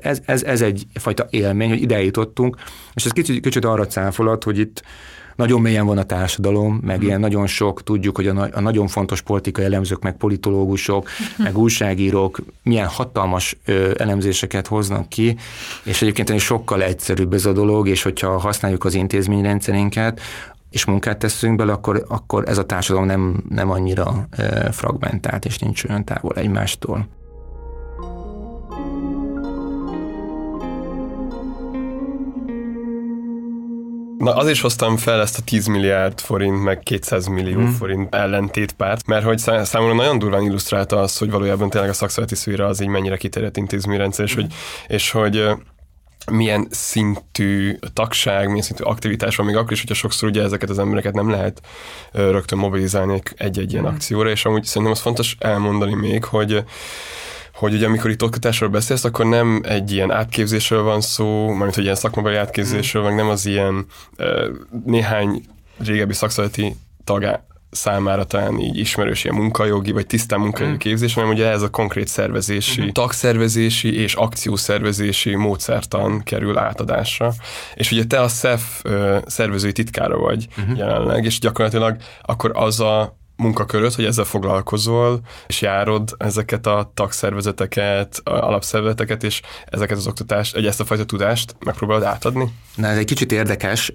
[0.00, 2.56] ez, ez, ez egy fajta élmény, hogy ide jutottunk,
[2.94, 4.82] és ez kicsit, kicsit arra cáfolat, hogy itt
[5.36, 7.06] nagyon mélyen van a társadalom, meg hmm.
[7.06, 11.44] ilyen nagyon sok, tudjuk, hogy a, a nagyon fontos politikai elemzők, meg politológusok, hmm.
[11.44, 15.36] meg újságírók milyen hatalmas ö, elemzéseket hoznak ki,
[15.82, 20.20] és egyébként sokkal egyszerűbb ez a dolog, és hogyha használjuk az intézményrendszerénket,
[20.74, 24.28] és munkát teszünk bele, akkor, akkor ez a társadalom nem, nem annyira
[24.70, 27.06] fragmentált, és nincs olyan távol egymástól.
[34.18, 37.72] Na azért hoztam fel ezt a 10 milliárd forint, meg 200 millió hmm.
[37.72, 42.66] forint ellentétpárt, mert hogy számomra nagyon durván illusztrálta azt, hogy valójában tényleg a szakszereti szféra
[42.66, 44.52] az így mennyire kiterjedt intézményrendszer, és hogy,
[44.86, 45.48] és hogy
[46.30, 50.78] milyen szintű tagság, milyen szintű aktivitás van, még akkor is, hogyha sokszor ugye ezeket az
[50.78, 51.60] embereket nem lehet
[52.12, 53.86] rögtön mobilizálni egy-egy ilyen mm.
[53.86, 56.64] akcióra, és amúgy szerintem az fontos elmondani még, hogy
[57.54, 61.84] hogy ugye amikor itt oktatásról beszélsz, akkor nem egy ilyen átképzésről van szó, mármint hogy
[61.84, 63.06] ilyen szakmabeli átképzésről, mm.
[63.06, 63.86] meg nem az ilyen
[64.84, 65.42] néhány
[65.78, 67.44] régebbi szakszereti tagá,
[67.74, 70.78] számára talán így ismerős ilyen munkajogi, vagy tisztán munkajogi mm.
[70.78, 72.88] képzés, hanem ugye ez a konkrét szervezési, mm.
[72.88, 77.32] tagszervezési és akciószervezési módszertan kerül átadásra.
[77.74, 78.84] És ugye te a SZEF
[79.26, 80.74] szervezői titkára vagy mm.
[80.74, 88.20] jelenleg, és gyakorlatilag akkor az a munkaköröd, hogy ezzel foglalkozol, és járod ezeket a tagszervezeteket,
[88.24, 92.52] a alapszervezeteket, és ezeket az oktatást, egy ezt a fajta tudást megpróbálod átadni?
[92.74, 93.92] Na, ez egy kicsit érdekes.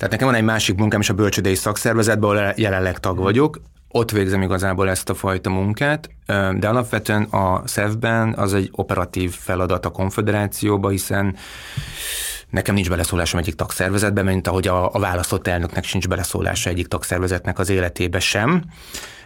[0.00, 3.60] Tehát nekem van egy másik munkám is a bölcsödei szakszervezetben, ahol jelenleg tag vagyok.
[3.88, 6.10] Ott végzem igazából ezt a fajta munkát,
[6.58, 11.36] de alapvetően a SZEV-ben az egy operatív feladat a konfederációba, hiszen
[12.50, 17.58] nekem nincs beleszólásom egyik tagszervezetben, mint ahogy a, a választott elnöknek sincs beleszólása egyik tagszervezetnek
[17.58, 18.64] az életébe sem,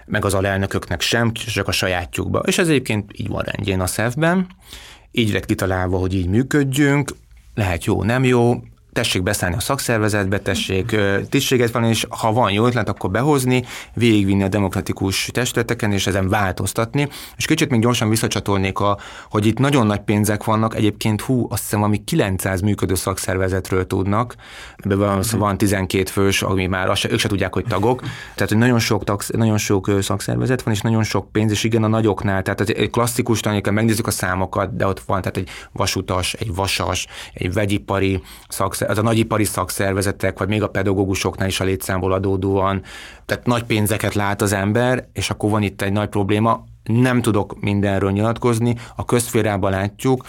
[0.06, 2.38] meg az alelnököknek sem, csak a sajátjukba.
[2.38, 4.46] És ez egyébként így van rendjén a SZEV-ben.
[5.10, 7.10] Így lett kitalálva, hogy így működjünk,
[7.54, 8.62] lehet jó, nem jó,
[8.94, 10.96] tessék beszállni a szakszervezetbe, tessék
[11.28, 13.64] tisztséget van, és ha van jó ötlet, akkor behozni,
[13.94, 17.08] végigvinni a demokratikus testületeken, és ezen változtatni.
[17.36, 18.98] És kicsit még gyorsan visszacsatolnék, a,
[19.30, 24.34] hogy itt nagyon nagy pénzek vannak, egyébként hú, azt hiszem, ami 900 működő szakszervezetről tudnak,
[24.76, 25.38] ebben van, mm.
[25.38, 28.02] van 12 fős, ami már azt se, ők se tudják, hogy tagok,
[28.34, 31.84] tehát hogy nagyon sok, tag, nagyon sok szakszervezet van, és nagyon sok pénz, és igen,
[31.84, 36.32] a nagyoknál, tehát egy klasszikus tanítani, megnézzük a számokat, de ott van, tehát egy vasutas,
[36.32, 41.64] egy vasas, egy vegyipari szakszervezet, az a nagyipari szakszervezetek, vagy még a pedagógusoknál is a
[41.64, 42.82] létszámból adódóan,
[43.24, 47.60] tehát nagy pénzeket lát az ember, és akkor van itt egy nagy probléma, nem tudok
[47.60, 50.24] mindenről nyilatkozni, a közférában látjuk,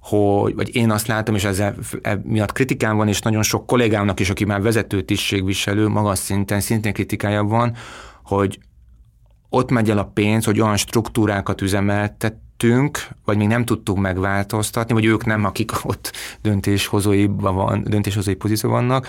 [0.00, 4.20] hogy, vagy én azt látom, és ezzel e miatt kritikám van, és nagyon sok kollégámnak
[4.20, 7.74] is, aki már vezető tisztségviselő, magas szinten szintén kritikája van,
[8.24, 8.58] hogy
[9.48, 11.60] ott megy el a pénz, hogy olyan struktúrákat
[12.64, 16.12] üzemeltettünk, vagy még nem tudtuk megváltoztatni, vagy ők nem, akik ott
[16.42, 19.08] döntéshozóiban van, döntéshozói pozícióban vannak,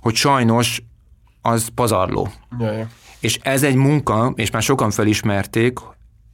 [0.00, 0.82] hogy sajnos
[1.42, 2.28] az pazarló.
[2.58, 2.86] Jaj.
[3.20, 5.78] És ez egy munka, és már sokan felismerték,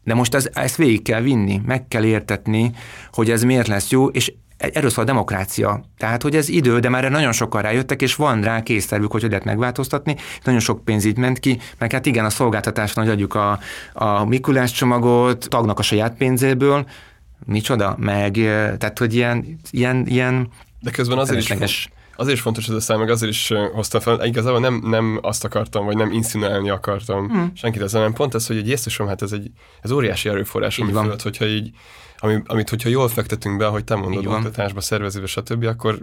[0.04, 2.72] de most ez, ezt végig kell vinni, meg kell értetni,
[3.12, 4.32] hogy ez miért lesz jó, és
[4.72, 5.84] erről szól a demokrácia.
[5.98, 9.30] Tehát, hogy ez idő, de már nagyon sokan rájöttek, és van rá késztervük, hogy hogy
[9.30, 10.16] lehet megváltoztatni.
[10.44, 13.58] Nagyon sok pénz így ment ki, meg hát igen, a szolgáltatáson, hogy adjuk a,
[13.92, 16.86] a Mikulás csomagot tagnak a saját pénzéből,
[17.46, 18.32] micsoda, meg,
[18.78, 20.48] tehát, hogy ilyen, ilyen, ilyen
[20.80, 24.24] De közben azért is, azért is fontos ez a szám, meg azért is hoztam fel,
[24.24, 27.52] igazából nem, nem azt akartam, vagy nem inszínálni akartam hmm.
[27.54, 29.50] senkit ezzel, hanem pont ez, hogy egy jézusom, hát ez egy
[29.80, 31.70] ez óriási erőforrás, ami fölött, hogyha így
[32.24, 35.98] ami, amit hogyha jól fektetünk be, ahogy te mondod, oktatásba, szervezésbe, stb., akkor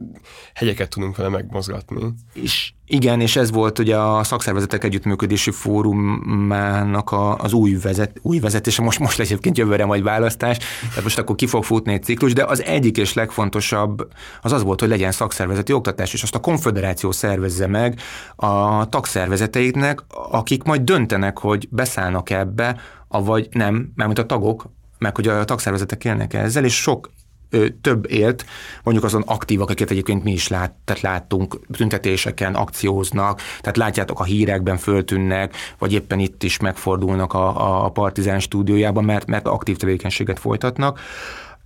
[0.54, 2.14] hegyeket tudunk vele megmozgatni.
[2.34, 8.40] És igen, és ez volt ugye a szakszervezetek együttműködési fórumának a, az új, vezet, új
[8.40, 12.04] vezetése, most, most lesz egyébként jövőre majd választás, tehát most akkor ki fog futni egy
[12.04, 14.08] ciklus, de az egyik és legfontosabb
[14.42, 18.00] az az volt, hogy legyen szakszervezeti oktatás, és azt a konfederáció szervezze meg
[18.36, 24.66] a tagszervezeteiknek, akik majd döntenek, hogy beszállnak ebbe, avagy nem, mert a tagok,
[25.00, 27.10] meg hogy a tagszervezetek élnek ezzel, és sok
[27.50, 28.46] ö, több élt,
[28.84, 34.24] mondjuk azon aktívak, akiket egyébként mi is lát, tehát láttunk, tüntetéseken akcióznak, tehát látjátok a
[34.24, 40.40] hírekben föltűnnek, vagy éppen itt is megfordulnak a, a Partizán stúdiójában, mert, mert aktív tevékenységet
[40.40, 41.00] folytatnak.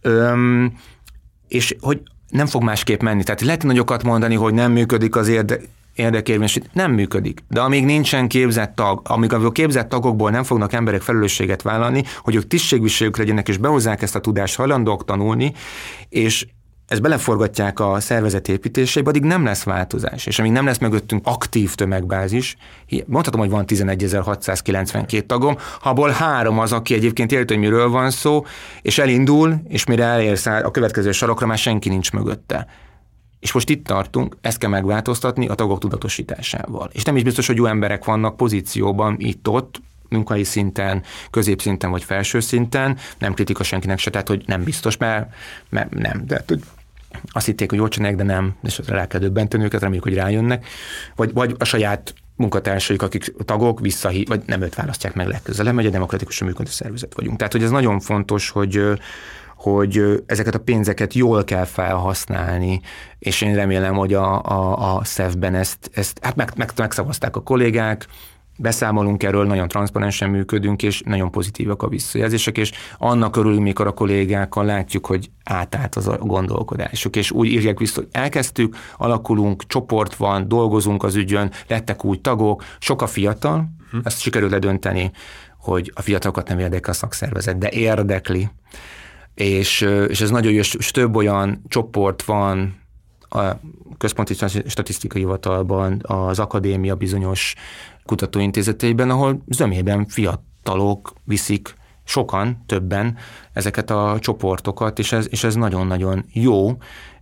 [0.02, 0.78] Öm,
[1.48, 3.24] és hogy nem fog másképp menni.
[3.24, 5.60] Tehát lehet nagyokat mondani, hogy nem működik az érde,
[5.96, 7.44] érdekérvényesít nem működik.
[7.50, 12.36] De amíg nincsen képzett tag, amíg a képzett tagokból nem fognak emberek felelősséget vállalni, hogy
[12.36, 15.54] ők tisztségviselők legyenek, és behozzák ezt a tudást, hajlandók tanulni,
[16.10, 16.46] és
[16.88, 20.26] ezt beleforgatják a szervezet építéseibe, addig nem lesz változás.
[20.26, 22.56] És amíg nem lesz mögöttünk aktív tömegbázis,
[23.06, 28.46] mondhatom, hogy van 11.692 tagom, abból három az, aki egyébként érti, hogy miről van szó,
[28.82, 32.68] és elindul, és mire elérsz a következő sarokra, már senki nincs mögötte.
[33.44, 36.90] És most itt tartunk, ezt kell megváltoztatni a tagok tudatosításával.
[36.94, 42.40] És nem is biztos, hogy jó emberek vannak pozícióban itt-ott, munkai szinten, középszinten vagy felső
[42.40, 45.34] szinten, nem kritika senkinek se, tehát hogy nem biztos, mert,
[45.70, 46.26] mert nem.
[46.26, 46.64] De hogy
[47.32, 50.68] azt hitték, hogy jól csinálják, de nem, és rá kell döbbenteni őket, reméljük, hogy rájönnek.
[51.16, 55.92] Vagy, vagy a saját munkatársaik, akik tagok, visszahí, vagy nem őt választják meg legközelebb, egy
[55.92, 57.38] demokratikusan működő szervezet vagyunk.
[57.38, 59.00] Tehát, hogy ez nagyon fontos, hogy
[59.64, 62.82] hogy ezeket a pénzeket jól kell felhasználni,
[63.20, 67.44] és én remélem, hogy a, a, a SZEF-ben ezt, ezt hát meg, meg, megszavazták a
[67.44, 68.08] kollégák,
[68.58, 73.92] beszámolunk erről, nagyon transzparensen működünk, és nagyon pozitívak a visszajelzések, és annak örülünk, mikor a
[73.92, 80.16] kollégákkal látjuk, hogy átállt az a gondolkodásuk, és úgy írják vissza, hogy elkezdtük, alakulunk, csoport
[80.16, 83.70] van, dolgozunk az ügyön, lettek új tagok, sok a fiatal,
[84.04, 85.12] ezt sikerül ledönteni,
[85.58, 88.50] hogy a fiatalokat nem érdekel a szakszervezet, de érdekli
[89.36, 92.82] és, és ez nagyon jó, és több olyan csoport van
[93.30, 93.42] a
[93.98, 94.34] Központi
[94.68, 97.56] Statisztikai Hivatalban, az akadémia bizonyos
[98.06, 101.74] kutatóintézeteiben, ahol zömében fiatalok viszik
[102.04, 103.18] sokan, többen
[103.54, 106.78] ezeket a csoportokat, és ez, és ez nagyon-nagyon jó,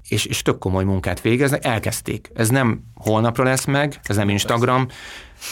[0.07, 1.65] és, és tök komoly munkát végeznek.
[1.65, 2.31] Elkezdték.
[2.33, 4.87] Ez nem holnapra lesz meg, ez nem Instagram,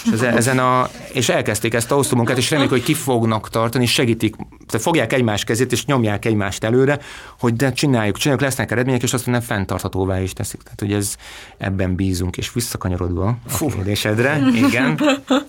[0.05, 3.49] és, ezen, ezen a, és elkezdték ezt a hosszú munkát, és reméljük, hogy ki fognak
[3.49, 4.35] tartani, és segítik,
[4.67, 6.99] tehát fogják egymás kezét, és nyomják egymást előre,
[7.39, 10.61] hogy de csináljuk, csináljuk, lesznek eredmények, és azt nem fenntarthatóvá is teszik.
[10.63, 11.15] Tehát, hogy ez
[11.57, 14.99] ebben bízunk, és visszakanyarodva a kérdésedre, igen,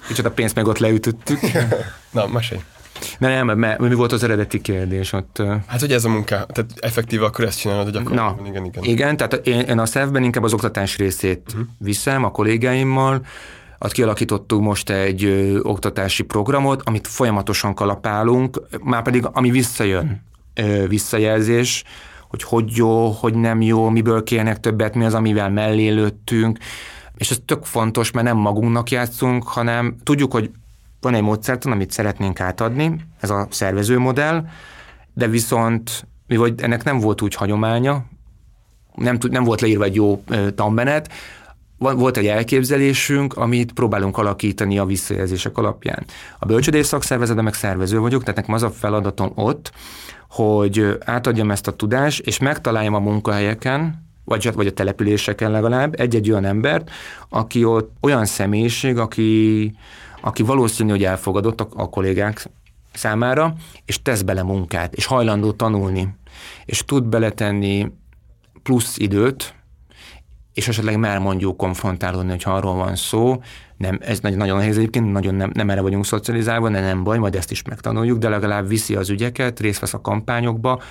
[0.06, 1.40] kicsit a pénzt meg ott leütöttük.
[2.10, 2.60] Na, mesélj.
[3.18, 5.42] Nem, nem, mert mi volt az eredeti kérdés ott?
[5.66, 8.82] Hát, hogy ez a munka, tehát effektíve akkor ezt csinálod a gyakorlatban, Na, igen, igen.
[8.84, 11.66] Igen, tehát én, én a szervben inkább az oktatás részét uh-huh.
[11.78, 13.22] viszem a kollégáimmal,
[13.82, 20.22] azt kialakítottuk most egy ö, oktatási programot, amit folyamatosan kalapálunk, már pedig ami visszajön,
[20.54, 21.84] ö, visszajelzés,
[22.28, 26.58] hogy hogy jó, hogy nem jó, miből kérnek többet, mi az, amivel mellé lőttünk,
[27.16, 30.50] és ez tök fontos, mert nem magunknak játszunk, hanem tudjuk, hogy
[31.00, 34.44] van egy módszertan, amit szeretnénk átadni, ez a szervezőmodell,
[35.14, 38.04] de viszont mi vagy ennek nem volt úgy hagyománya,
[38.94, 40.24] nem, nem volt leírva egy jó
[40.54, 41.12] tanmenet,
[41.80, 46.04] volt egy elképzelésünk, amit próbálunk alakítani a visszajelzések alapján.
[46.38, 49.72] A bölcsödés szakszervezetben meg szervező vagyok, tehát nekem az a feladatom ott,
[50.30, 56.30] hogy átadjam ezt a tudást, és megtaláljam a munkahelyeken, vagy, vagy a településeken legalább egy-egy
[56.30, 56.90] olyan embert,
[57.28, 59.74] aki ott olyan személyiség, aki,
[60.20, 62.50] aki valószínű, hogy elfogadott a, a kollégák
[62.92, 63.54] számára,
[63.84, 66.14] és tesz bele munkát, és hajlandó tanulni,
[66.64, 67.92] és tud beletenni
[68.62, 69.54] plusz időt,
[70.54, 73.42] és esetleg már mondjuk konfrontálódni, hogyha arról van szó,
[73.76, 77.18] nem, ez nagyon, nagyon nehéz egyébként, nagyon nem, nem erre vagyunk szocializálva, de nem baj,
[77.18, 80.82] majd ezt is megtanuljuk, de legalább viszi az ügyeket, részt vesz a kampányokba,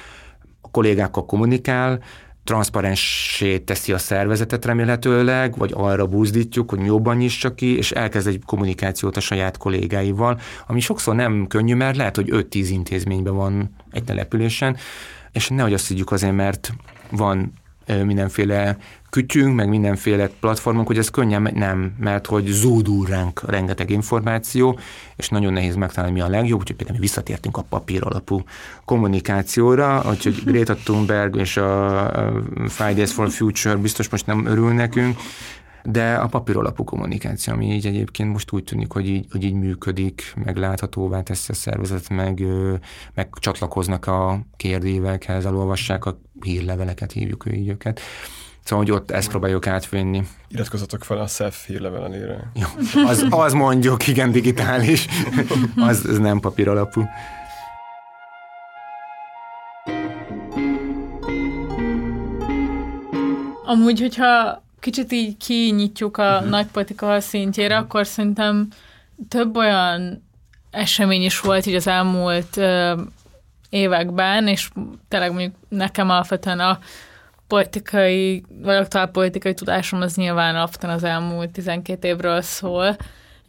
[0.61, 1.99] a kollégákkal kommunikál,
[2.43, 8.41] transzparenssé teszi a szervezetet remélhetőleg, vagy arra buzdítjuk, hogy jobban nyissa ki, és elkezd egy
[8.45, 14.03] kommunikációt a saját kollégáival, ami sokszor nem könnyű, mert lehet, hogy 5-10 intézményben van egy
[14.03, 14.77] településen,
[15.31, 16.73] és nehogy azt higgyük azért, mert
[17.11, 17.53] van
[18.03, 18.77] mindenféle
[19.09, 24.79] kütyünk, meg mindenféle platformunk, hogy ez könnyen nem, mert hogy zúdul ránk rengeteg információ,
[25.15, 28.43] és nagyon nehéz megtalálni, mi a legjobb, úgyhogy például mi visszatértünk a papír alapú
[28.85, 32.31] kommunikációra, úgyhogy Greta Thunberg és a
[32.67, 35.17] Fridays for Future biztos most nem örül nekünk,
[35.91, 39.53] de a papír alapú kommunikáció, ami így egyébként most úgy tűnik, hogy így, hogy így
[39.53, 42.43] működik, meg láthatóvá teszi a szervezet, meg,
[43.13, 47.99] meg csatlakoznak a kérdévekhez, elolvassák a hírleveleket, hívjuk ő így őket.
[48.63, 50.27] Szóval, hogy ott ezt próbáljuk átvinni.
[50.47, 52.51] Iratkozzatok fel a SZEF hírlevel elére.
[52.53, 52.67] Jó,
[53.05, 55.07] az, az mondjuk, igen, digitális.
[55.75, 57.03] az, az nem papír alapú.
[63.65, 66.49] Amúgy, hogyha kicsit így kinyitjuk a uh-huh.
[66.49, 67.89] nagypolitika szintjére, uh-huh.
[67.89, 68.67] akkor szerintem
[69.29, 70.23] több olyan
[70.71, 72.99] esemény is volt így az elmúlt uh,
[73.69, 74.69] években, és
[75.07, 76.79] tényleg mondjuk nekem alapvetően a
[77.47, 82.95] politikai, vagy a politikai tudásom az nyilván alapvetően az elmúlt 12 évről szól,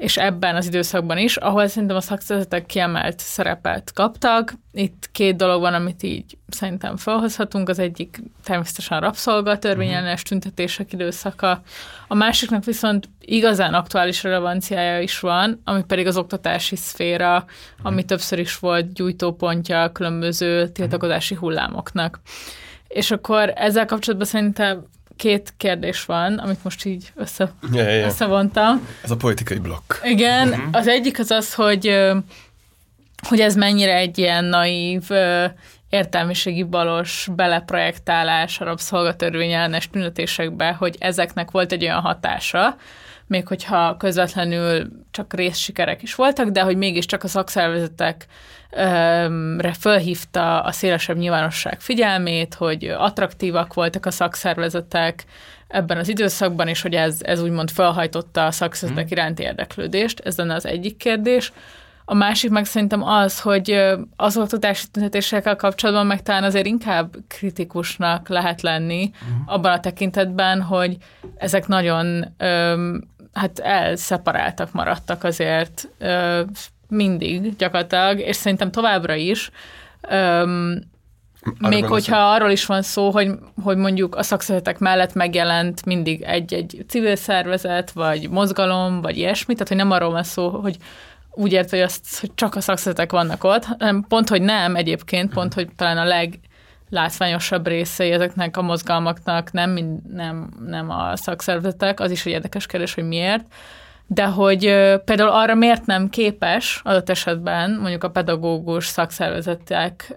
[0.00, 4.54] és ebben az időszakban is, ahol szerintem a szakszervezetek kiemelt szerepet kaptak.
[4.72, 7.68] Itt két dolog van, amit így szerintem felhozhatunk.
[7.68, 11.62] Az egyik természetesen rabszolgatörvényellenes tüntetések időszaka.
[12.08, 17.44] A másiknak viszont igazán aktuális relevanciája is van, ami pedig az oktatási szféra,
[17.82, 22.20] ami többször is volt gyújtópontja a különböző tiltakozási hullámoknak.
[22.88, 24.84] És akkor ezzel kapcsolatban szerintem
[25.20, 28.06] két kérdés van, amit most így össze, ja, ja, ja.
[28.06, 28.88] összevontam.
[29.04, 29.94] Ez a politikai blokk.
[30.02, 30.64] Igen, uh-huh.
[30.72, 31.98] az egyik az az, hogy,
[33.28, 35.08] hogy ez mennyire egy ilyen naív,
[35.90, 42.76] értelmiségi balos beleprojektálás a rabszolgatörvényellenes tüntetésekbe, hogy ezeknek volt egy olyan hatása,
[43.26, 48.26] még hogyha közvetlenül csak részsikerek is voltak, de hogy mégiscsak a szakszervezetek
[49.58, 55.24] re fölhívta a szélesebb nyilvánosság figyelmét, hogy attraktívak voltak a szakszervezetek
[55.68, 59.18] ebben az időszakban, és hogy ez, ez úgymond felhajtotta a szakszervezetek hmm.
[59.18, 60.20] iránti érdeklődést.
[60.20, 61.52] Ez lenne az egyik kérdés.
[62.04, 68.28] A másik meg szerintem az, hogy az oktatási tüntetésekkel kapcsolatban meg talán azért inkább kritikusnak
[68.28, 69.54] lehet lenni uh-huh.
[69.54, 70.96] abban a tekintetben, hogy
[71.36, 76.42] ezek nagyon öm, hát elszeparáltak maradtak azért ö,
[76.90, 79.50] mindig gyakorlatilag, és szerintem továbbra is.
[80.08, 80.80] Öm,
[81.58, 82.20] még hogyha szó.
[82.20, 83.30] arról is van szó, hogy,
[83.62, 89.68] hogy mondjuk a szakszervezetek mellett megjelent mindig egy-egy civil szervezet, vagy mozgalom, vagy ilyesmi, tehát
[89.68, 90.76] hogy nem arról van szó, hogy
[91.30, 95.32] úgy ért, hogy, azt, hogy csak a szakszervezetek vannak ott, hanem pont, hogy nem egyébként,
[95.32, 96.28] pont, hogy talán a
[96.90, 102.94] leglátványosabb részei ezeknek a mozgalmaknak nem, nem, nem a szakszervezetek, az is egy érdekes kérdés,
[102.94, 103.44] hogy miért,
[104.12, 104.60] de hogy
[105.04, 110.16] például arra miért nem képes adott esetben mondjuk a pedagógus szakszervezetek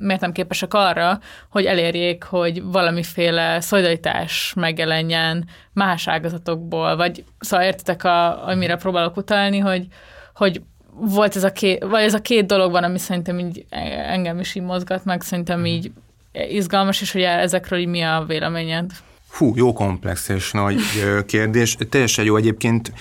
[0.00, 1.18] miért nem képesek arra,
[1.50, 9.58] hogy elérjék, hogy valamiféle szolidaritás megjelenjen más ágazatokból, vagy szóval értitek, a, amire próbálok utalni,
[9.58, 9.86] hogy,
[10.34, 10.62] hogy
[10.92, 13.66] volt ez a két, vagy ez a két dolog van, ami szerintem így
[14.06, 15.92] engem is így mozgat meg, szerintem így
[16.32, 18.90] izgalmas, és hogy ezekről így mi a véleményed?
[19.30, 20.80] Hú, jó komplex és nagy
[21.26, 21.76] kérdés.
[21.90, 22.92] Teljesen jó egyébként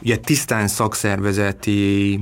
[0.00, 2.20] Ugye tisztán szakszervezeti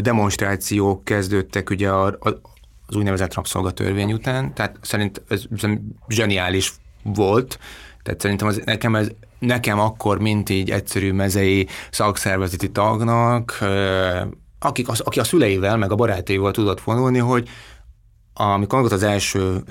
[0.00, 2.40] demonstrációk kezdődtek ugye a, a,
[2.86, 5.70] az úgynevezett rabszolgatörvény után, tehát szerint ez, ez
[6.08, 6.72] zseniális
[7.02, 7.58] volt,
[8.02, 9.08] tehát szerintem az, nekem ez
[9.38, 13.58] nekem akkor, mint így egyszerű mezei szakszervezeti tagnak,
[14.58, 17.48] akik, az, aki a szüleivel, meg a barátaival tudott vonulni, hogy
[18.34, 19.62] amikor az első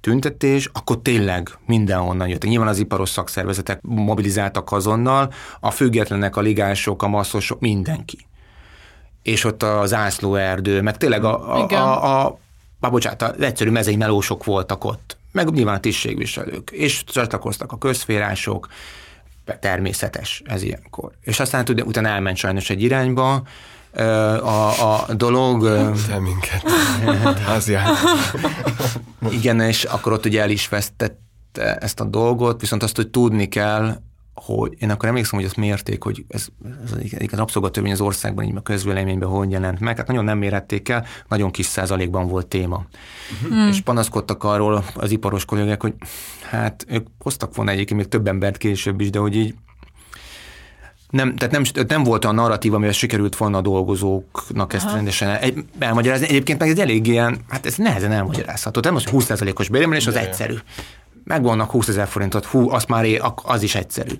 [0.00, 2.48] tüntetés, akkor tényleg mindenhonnan jöttek.
[2.48, 8.26] Nyilván az iparos szakszervezetek mobilizáltak azonnal, a függetlenek, a ligások, a masszosok, mindenki.
[9.22, 12.38] És ott a zászlóerdő, meg tényleg a, a, a, a,
[12.80, 17.78] a bocsánat, az egyszerű mezei melósok voltak ott, meg nyilván a tisztségviselők, és csatlakoztak a
[17.78, 18.68] közférások,
[19.60, 21.10] természetes ez ilyenkor.
[21.20, 23.42] És aztán utána elment sajnos egy irányba,
[23.92, 25.62] a, a dolog...
[26.06, 26.62] Te minket,
[29.30, 33.48] Igen, és akkor ott ugye el is vesztette ezt a dolgot, viszont azt, hogy tudni
[33.48, 33.96] kell,
[34.44, 36.46] hogy én akkor emlékszem, hogy azt mérték, hogy ez,
[36.84, 39.96] ez egyik az rabszolgatörvény az országban, így a közvéleményben hogy jelent meg.
[39.96, 42.84] Hát nagyon nem mérették el, nagyon kis százalékban volt téma.
[43.42, 43.68] Uh-huh.
[43.68, 45.94] És panaszkodtak arról az iparos kollégák, hogy
[46.50, 49.54] hát ők hoztak volna egyébként még több embert később is, de hogy így
[51.10, 54.94] nem, tehát nem, nem volt a narratív, amivel sikerült volna a dolgozóknak ezt Aha.
[54.94, 55.40] rendesen el,
[55.78, 56.28] elmagyarázni.
[56.28, 58.80] Egyébként meg ez elég ilyen, hát ez nehezen elmagyarázható.
[58.80, 60.54] Nem az, hogy 20%-os béremelés, az egyszerű
[61.28, 64.12] megvannak 20 ezer forintot, hú, az már é, az is egyszerű,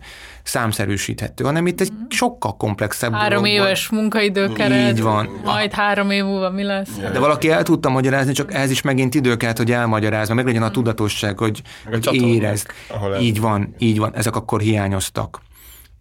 [0.42, 5.40] számszerűsíthető, hanem itt egy sokkal komplexebb Három dolog éves munkaidőkeret, Így van.
[5.44, 6.88] majd három év múlva mi lesz?
[7.12, 10.62] De valaki el tudta magyarázni, csak ehhez is megint idő kellett, hogy elmagyarázza, meg legyen
[10.62, 12.66] a tudatosság, hogy, hogy érezd.
[13.20, 15.40] Így van, így van, ezek akkor hiányoztak.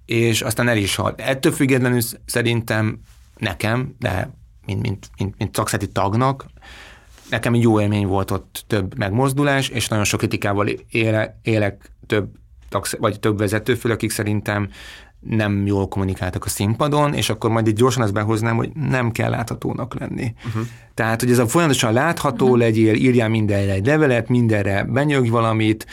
[0.08, 1.22] És aztán el is halt.
[1.22, 3.00] Ettől függetlenül szerintem
[3.38, 4.30] nekem, de
[4.66, 6.46] mint, mint, mint, mint szakszeti tagnak,
[7.30, 12.30] nekem egy jó élmény volt ott több megmozdulás, és nagyon sok kritikával éle, élek több,
[12.98, 14.70] vagy több vezetőfől, akik szerintem
[15.20, 19.30] nem jól kommunikáltak a színpadon, és akkor majd itt gyorsan azt behoznám, hogy nem kell
[19.30, 20.34] láthatónak lenni.
[20.46, 20.62] Uh-huh.
[20.94, 22.60] Tehát, hogy ez a folyamatosan látható uh-huh.
[22.60, 25.86] legyél, írjál mindenre egy levelet, mindenre benyög valamit,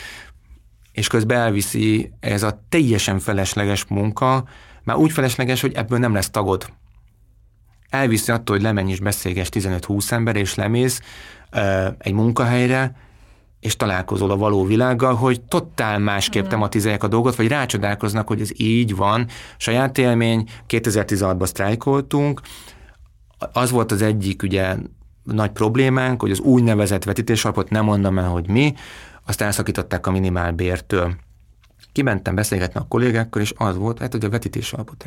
[0.95, 4.43] és közben elviszi ez a teljesen felesleges munka,
[4.83, 6.69] már úgy felesleges, hogy ebből nem lesz tagod.
[7.89, 11.01] Elviszi attól, hogy lemenj és beszélges 15-20 ember, és lemész
[11.53, 12.95] uh, egy munkahelyre,
[13.59, 18.49] és találkozol a való világgal, hogy totál másképp tematizálják a dolgot, vagy rácsodálkoznak, hogy ez
[18.59, 19.27] így van.
[19.57, 22.41] Saját élmény, 2016-ban sztrájkoltunk,
[23.53, 24.75] az volt az egyik ugye
[25.23, 28.73] nagy problémánk, hogy az úgynevezett vetítésalapot nem mondom el, hogy mi,
[29.25, 31.15] azt elszakították a minimálbértől.
[31.91, 35.05] Kimentem beszélgetni a kollégákkal, és az volt, hát, hogy a vetítés alapot.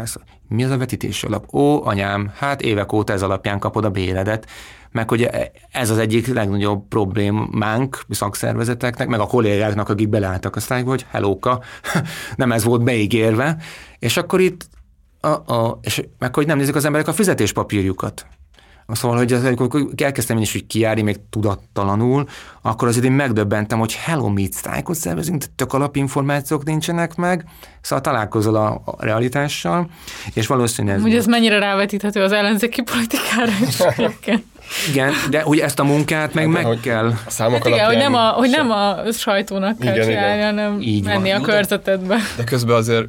[0.49, 1.55] Mi az a vetítés alap?
[1.55, 4.47] Ó, anyám, hát évek óta ez alapján kapod a béredet,
[4.91, 5.29] meg hogy
[5.71, 11.63] ez az egyik legnagyobb problémánk szakszervezeteknek, meg a kollégáknak, akik beleálltak a sztrájkba, hogy helóka,
[12.37, 13.57] nem ez volt beígérve,
[13.99, 14.69] és akkor itt
[15.21, 18.27] a, a, és meg hogy nem nézik az emberek a fizetéspapírjukat.
[18.93, 22.29] Szóval, hogy az, amikor elkezdtem én is hogy kiállni még tudattalanul,
[22.63, 27.45] akkor azért én megdöbbentem, hogy hello, mit sztrájkot szervezünk, tök alapinformációk nincsenek meg,
[27.81, 29.91] szóval találkozol a, a realitással,
[30.35, 31.01] és valószínűleg...
[31.01, 33.79] Hogy ez mennyire rávetíthető az ellenzéki politikára is
[34.89, 37.07] Igen, de hogy ezt a munkát meg hát, meg kell.
[37.07, 40.55] A számok hát igen, hogy nem a, hogy nem a sajtónak kell igen, csinálni, igen.
[40.55, 41.41] hanem Így menni van.
[41.41, 42.17] a körzetedbe.
[42.37, 43.07] De közben azért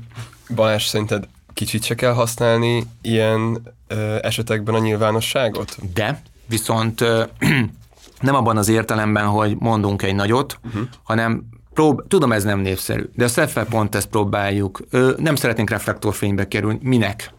[0.56, 1.24] Balázs szerinted
[1.60, 5.78] kicsit se kell használni ilyen ö, esetekben a nyilvánosságot?
[5.93, 7.24] De, viszont ö,
[8.28, 10.82] nem abban az értelemben, hogy mondunk egy nagyot, uh-huh.
[11.03, 11.43] hanem
[11.74, 14.82] prób- tudom, ez nem népszerű, de a szefe pont ezt próbáljuk.
[14.89, 16.80] Ö, nem szeretnénk reflektorfénybe kerülni.
[16.82, 17.34] Minek?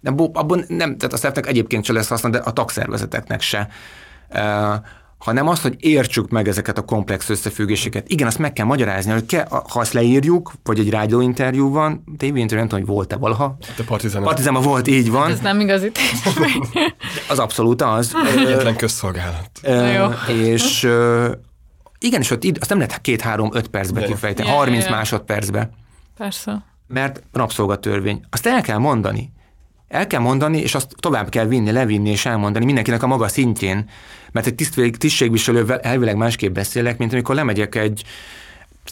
[0.00, 3.68] De abban nem, tehát a szefnek egyébként se lesz haszna, de a tagszervezeteknek se
[5.22, 8.08] hanem azt, hogy értsük meg ezeket a komplex összefüggéseket.
[8.08, 12.58] Igen, azt meg kell magyarázni, hogy ke, ha azt leírjuk, vagy egy rádióinterjú van, tévéinterjú,
[12.58, 13.56] nem tudom, hogy volt-e valaha.
[13.78, 14.22] A Partizán.
[14.22, 15.30] Partizánban volt, így van.
[15.30, 15.90] Ez nem igazi
[17.28, 18.12] Az abszolút az.
[18.36, 19.50] Egyetlen közszolgálat.
[19.94, 20.34] Jó.
[20.34, 20.88] És
[21.98, 25.70] igen, és ott azt nem lehet két-három-öt percbe kifejteni, 30 másodpercbe.
[26.16, 26.64] Persze.
[26.86, 28.20] Mert rabszolgatörvény.
[28.30, 29.32] Azt el kell mondani.
[29.92, 33.88] El kell mondani, és azt tovább kell vinni, levinni és elmondani mindenkinek a maga szintjén.
[34.30, 38.02] Mert egy tisztvég, tisztségviselővel elvileg másképp beszélek, mint amikor lemegyek egy,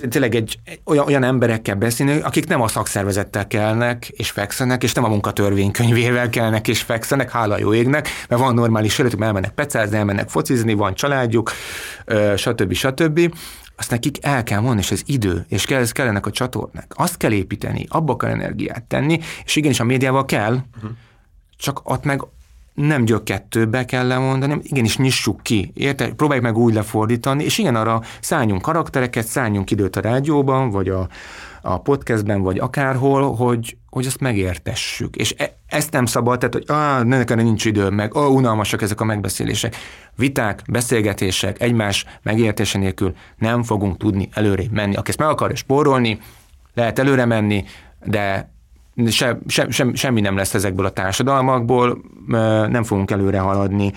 [0.09, 5.05] tényleg egy, olyan, olyan emberekkel beszélni, akik nem a szakszervezettel kelnek és fekszenek, és nem
[5.05, 10.28] a munkatörvénykönyvével kelnek és fekszenek, hála jó égnek, mert van normális életük, elmennek pecázni, elmennek
[10.28, 11.53] focizni, van családjuk,
[12.36, 12.72] stb.
[12.72, 13.34] stb.
[13.80, 16.92] Azt nekik el kell mondani, és ez idő, és kell, ez kellenek a csatornák.
[16.96, 20.90] Azt kell építeni, abba kell energiát tenni, és igenis a médiával kell, uh-huh.
[21.56, 22.22] csak ott meg
[22.74, 26.08] nem gyökettőbe kell lemondani, igenis nyissuk ki, érte?
[26.08, 31.08] Próbáljuk meg úgy lefordítani, és igen, arra szálljunk karaktereket, szálljunk időt a rádióban, vagy a,
[31.62, 35.16] a podcastben, vagy akárhol, hogy, hogy azt megértessük.
[35.16, 39.00] És e, ezt nem szabad, tehát, hogy ah, nekem nincs időm, meg ah, unalmasak ezek
[39.00, 39.76] a megbeszélések.
[40.16, 44.94] Viták, beszélgetések, egymás megértése nélkül nem fogunk tudni előre menni.
[44.94, 46.18] Aki ezt meg akarja spórolni,
[46.74, 47.64] lehet előre menni,
[48.04, 48.50] de
[49.08, 52.00] se, se, se, semmi nem lesz ezekből a társadalmakból,
[52.68, 53.92] nem fogunk előre haladni.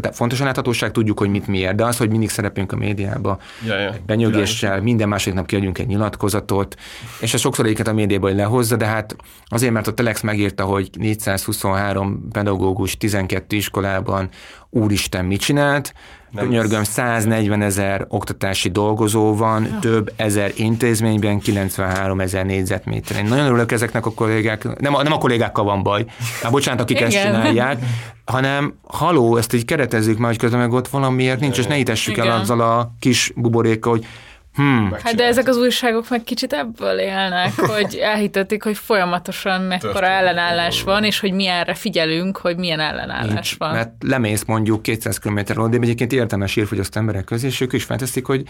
[0.00, 3.38] Tehát fontos a láthatóság, tudjuk, hogy mit miért, de az, hogy mindig szerepünk a médiába,
[3.66, 3.94] ja, ja.
[4.06, 6.76] benyögéssel, minden második nap kiadjunk egy nyilatkozatot,
[7.20, 9.16] és ez sokszor egyiket a médiából lehozza, de hát
[9.46, 14.28] azért, mert a Telex megírta, hogy 423 pedagógus 12 iskolában
[14.70, 15.94] úristen mit csinált,
[16.36, 19.78] Könyörgöm, 140 ezer oktatási dolgozó van, ja.
[19.80, 23.16] több ezer intézményben, 93 ezer négyzetméter.
[23.16, 26.04] Én nagyon örülök ezeknek a kollégák, nem a, nem a kollégákkal van baj,
[26.42, 27.08] hát bocsánat, akik Igen.
[27.08, 27.84] ezt csinálják,
[28.24, 32.16] hanem haló, ezt így keretezzük már, hogy közben meg ott valamiért nincs, és ne hitessük
[32.16, 34.06] el azzal a kis buborékkal, hogy
[34.54, 34.96] Hmm.
[35.02, 40.82] Hát de ezek az újságok meg kicsit ebből élnek, hogy elhitetik, hogy folyamatosan mekkora ellenállás
[40.82, 43.72] van, és hogy mi erre figyelünk, hogy milyen ellenállás Nincs, van.
[43.72, 48.26] mert lemész mondjuk 200 km odébb, egyébként értelmes írfogyasztó emberek közé, és ők is felteszik,
[48.26, 48.42] hogy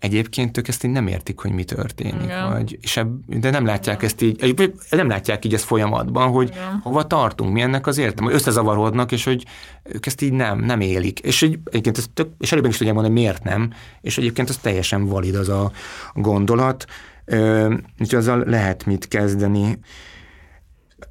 [0.00, 2.22] egyébként ők ezt így nem értik, hogy mi történik.
[2.22, 2.52] Igen.
[2.52, 6.80] Vagy, és ebb, de nem látják ezt így, nem látják így ezt folyamatban, hogy Igen.
[6.82, 9.44] hova tartunk, mi ennek az értelme, hogy összezavarodnak, és hogy
[9.82, 11.18] ők ezt így nem, nem élik.
[11.20, 14.48] És egy, egyébként ez tök, és előbb is tudják mondani, hogy miért nem, és egyébként
[14.48, 15.72] az teljesen valid az a
[16.14, 16.84] gondolat,
[17.30, 19.78] Ö, úgyhogy azzal lehet mit kezdeni.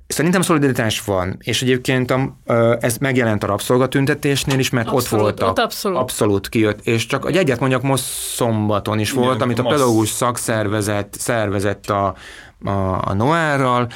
[0.08, 2.36] Szerintem szolidaritás van, és egyébként a,
[2.80, 5.50] ez megjelent a rabszolgatüntetésnél is, mert Abszolút, ott voltak.
[5.50, 5.98] ott abszolút.
[5.98, 8.04] Abszolút kijött, és csak egy egyet mondjak, most
[8.36, 9.74] szombaton is Igen, volt, amit a massz.
[9.74, 12.16] pedagógus szakszervezet szervezett a,
[12.64, 12.70] a,
[13.10, 13.88] a Noárral,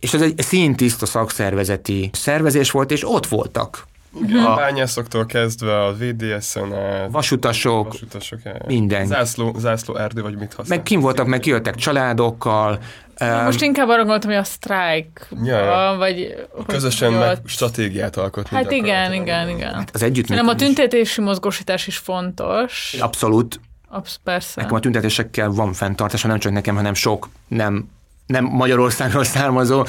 [0.00, 3.84] és ez egy szintiszta szakszervezeti szervezés volt, és ott voltak
[4.46, 9.06] A bányászoktól kezdve a VDS-en át, Vasutasok, vasutasok minden.
[9.06, 10.68] Zászló, zászló erdő, vagy mit használnak.
[10.68, 12.78] meg kim voltak, meg kijöttek családokkal,
[13.44, 15.96] Most inkább arra gondoltam, hogy a sztrájk, Ja, ja.
[15.98, 16.46] vagy...
[16.66, 18.56] Közösen ott- meg stratégiát alkotni.
[18.56, 19.84] Hát igen, igen, igen.
[19.92, 22.96] az Szerintem a tüntetési mozgósítás is fontos.
[23.00, 24.60] Abszolút, Absz, persze.
[24.60, 27.88] Nekem a tüntetésekkel van fenntartása, nem csak nekem, hanem sok nem
[28.26, 29.84] nem Magyarországról származó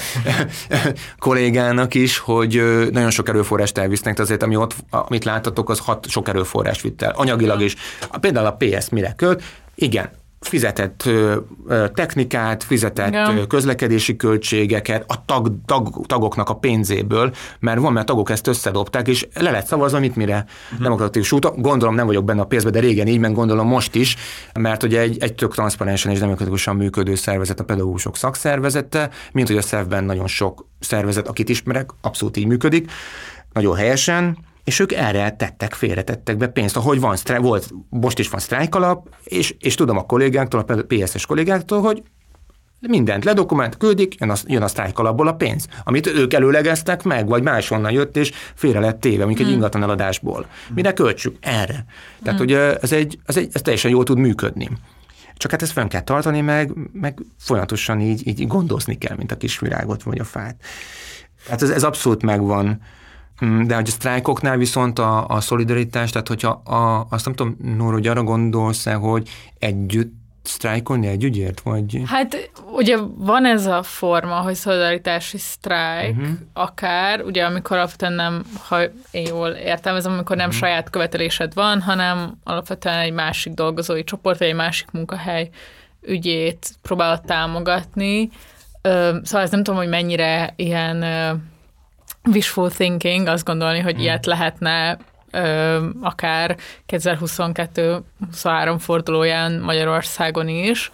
[1.19, 6.27] kollégának is, hogy nagyon sok erőforrást elvisznek, azért ami ott, amit láttatok, az hat sok
[6.27, 7.75] erőforrás vitt el, anyagilag is.
[8.19, 9.43] Például a PS mire költ?
[9.75, 10.09] Igen,
[10.47, 11.35] fizetett ö,
[11.93, 13.47] technikát, fizetett Igen.
[13.47, 19.07] közlekedési költségeket, a tag, tag, tagoknak a pénzéből, mert van, mert a tagok ezt összedobták,
[19.07, 20.83] és le lett szavazva, mit mire uh-huh.
[20.83, 21.61] demokratikus úton.
[21.61, 24.15] Gondolom nem vagyok benne a pénzbe, de régen így, meg gondolom most is,
[24.59, 29.57] mert ugye egy, egy tök transzparensen és demokratikusan működő szervezet a pedagógusok szakszervezete, mint hogy
[29.57, 32.91] a szervben nagyon sok szervezet, akit ismerek, abszolút így működik,
[33.53, 36.78] nagyon helyesen, és ők erre tettek, félretettek be pénzt.
[36.78, 41.26] Ahogy van, sztrájk, volt, most is van sztrájkalap, és, és tudom a kollégáktól, a PSS
[41.26, 42.03] kollégáktól, hogy
[42.80, 47.43] mindent ledokument, küldik, jön a, jön a sztrájkalapból a pénz, amit ők előlegeztek meg, vagy
[47.43, 50.45] máshonnan jött, és félre lett téve, mondjuk egy ingatlan eladásból.
[50.74, 51.38] Mire költsük?
[51.39, 51.86] Erre.
[52.24, 54.70] Tehát ugye ez, egy, ez, egy, ez teljesen jól tud működni.
[55.38, 59.38] Csak hát ezt fenn kell tartani, meg, meg folyamatosan így, így gondozni kell, mint a
[59.38, 60.55] kis virágot vagy a fát.
[61.45, 62.82] Tehát ez, ez abszolút megvan.
[63.45, 67.57] Mm, De hogy a sztrájkoknál viszont a, a szolidaritás, tehát hogyha a, azt nem tudom,
[67.77, 69.29] Nóra, hogy arra gondolsz hogy
[69.59, 70.13] együtt
[70.47, 72.01] sztrájkolni egy ügyért, vagy...
[72.05, 76.33] Hát ugye van ez a forma, hogy szolidaritási sztrájk, uh-huh.
[76.53, 78.81] akár, ugye amikor alapvetően nem, ha
[79.11, 80.61] én jól értelmezem, amikor nem uh-huh.
[80.61, 85.49] saját követelésed van, hanem alapvetően egy másik dolgozói csoport, vagy egy másik munkahely
[86.01, 88.29] ügyét próbálod támogatni.
[89.23, 91.03] Szóval ez nem tudom, hogy mennyire ilyen
[92.26, 94.97] wishful thinking, azt gondolni, hogy ilyet lehetne
[95.32, 96.57] ö, akár
[96.88, 100.91] 2022-23 fordulóján Magyarországon is.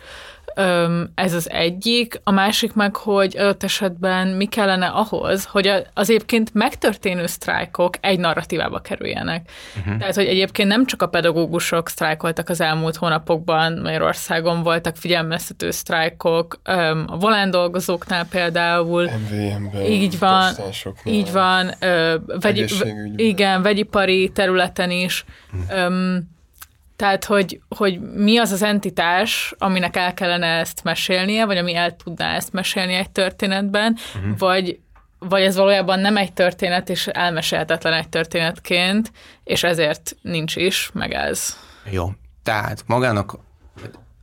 [1.16, 2.22] Ez az egyik.
[2.24, 8.20] A másik meg, hogy adott esetben mi kellene ahhoz, hogy az egyébként megtörténő sztrájkok egy
[8.20, 9.49] narratívába kerüljenek.
[9.80, 9.97] Uh-huh.
[9.97, 16.60] Tehát, hogy egyébként nem csak a pedagógusok sztrájkoltak az elmúlt hónapokban, Magyarországon voltak figyelmeztető sztrájkok,
[17.06, 20.54] a volán dolgozóknál például, MVM-ben, így van,
[21.04, 22.84] így van, ö, vegy,
[23.16, 25.26] igen, vegyipari területen is.
[25.70, 26.30] Öm,
[27.02, 31.95] tehát, hogy, hogy mi az az entitás, aminek el kellene ezt mesélnie, vagy ami el
[31.95, 34.38] tudná ezt mesélni egy történetben, uh-huh.
[34.38, 34.80] vagy,
[35.20, 39.12] vagy ez valójában nem egy történet, és elmesélhetetlen egy történetként,
[39.43, 41.58] és ezért nincs is, meg ez.
[41.89, 42.12] Jó.
[42.43, 43.38] Tehát magának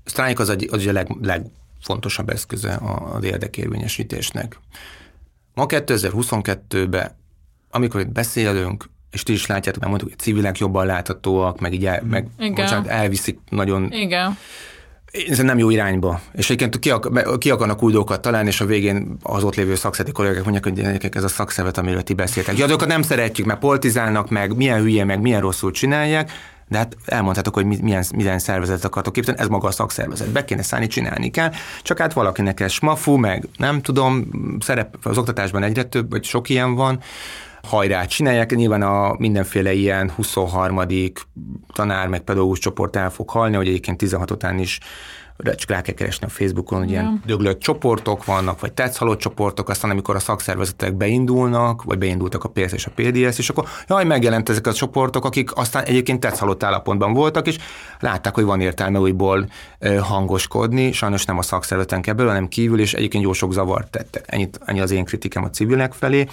[0.04, 2.80] sztrájk az, egy, az a leg, legfontosabb eszköze
[3.12, 4.58] az érdekérvényesítésnek.
[5.54, 7.16] Ma 2022-ben,
[7.70, 11.86] amikor itt beszélünk, és ti is látjátok, mert mondtuk, hogy civilek jobban láthatóak, meg így
[11.86, 12.54] el, meg, Igen.
[12.54, 14.38] bocsánat, elviszik nagyon Igen.
[15.28, 16.20] ez nem jó irányba.
[16.32, 19.74] És egyébként ki, ak- ki akarnak új dolgokat találni, és a végén az ott lévő
[19.74, 22.56] szakszeti kollégák mondják, hogy gyerekek, ez a szakszervet, amiről ti beszéltek.
[22.58, 26.30] Ja, azokat nem szeretjük, mert politizálnak meg, milyen hülye, meg milyen rosszul csinálják,
[26.68, 30.28] de hát elmondhatok, hogy mi- milyen, milyen szervezetet akartok képzelni, ez maga a szakszervezet.
[30.30, 31.50] Be kéne szállni, csinálni kell,
[31.82, 34.28] csak hát valakinek ez smafu, meg nem tudom,
[34.60, 37.00] szerep az oktatásban egyre több, vagy sok ilyen van,
[37.62, 38.54] hajrá csinálják.
[38.54, 40.80] Nyilván a mindenféle ilyen 23.
[41.74, 44.78] tanár meg pedagógus csoport el fog halni, hogy egyébként 16 után is
[45.44, 49.90] csak rá kell keresni a Facebookon, hogy ilyen döglött csoportok vannak, vagy tetszhalott csoportok, aztán
[49.90, 54.48] amikor a szakszervezetek beindulnak, vagy beindultak a PS és a PDS, és akkor jaj, megjelent
[54.48, 57.58] ezek a csoportok, akik aztán egyébként tetszhalott állapotban voltak, és
[58.00, 59.48] látták, hogy van értelme újból
[60.00, 64.24] hangoskodni, sajnos nem a szakszervezeten kell belőle, hanem kívül, és egyébként jó sok zavart tettek.
[64.26, 66.26] Ennyit, ennyi az én kritikám a civilek felé.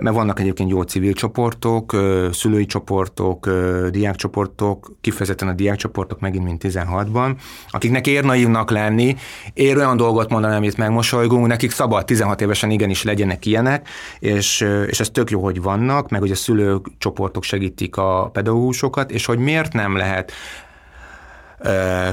[0.00, 1.96] Mert vannak egyébként jó civil csoportok,
[2.32, 3.50] szülői csoportok,
[3.90, 7.36] diákcsoportok, kifejezetten a diákcsoportok megint mint 16-ban,
[7.70, 9.16] akiknek ér naívnak lenni,
[9.54, 13.88] ér olyan dolgot mondani, amit megmosolygunk, nekik szabad 16 évesen igenis legyenek ilyenek,
[14.18, 19.10] és, és ez tök jó, hogy vannak, meg hogy a szülők csoportok segítik a pedagógusokat,
[19.10, 20.32] és hogy miért nem lehet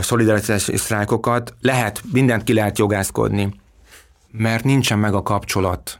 [0.01, 3.53] szolidaritási sztrájkokat, lehet, mindent ki lehet jogászkodni,
[4.31, 5.99] mert nincsen meg a kapcsolat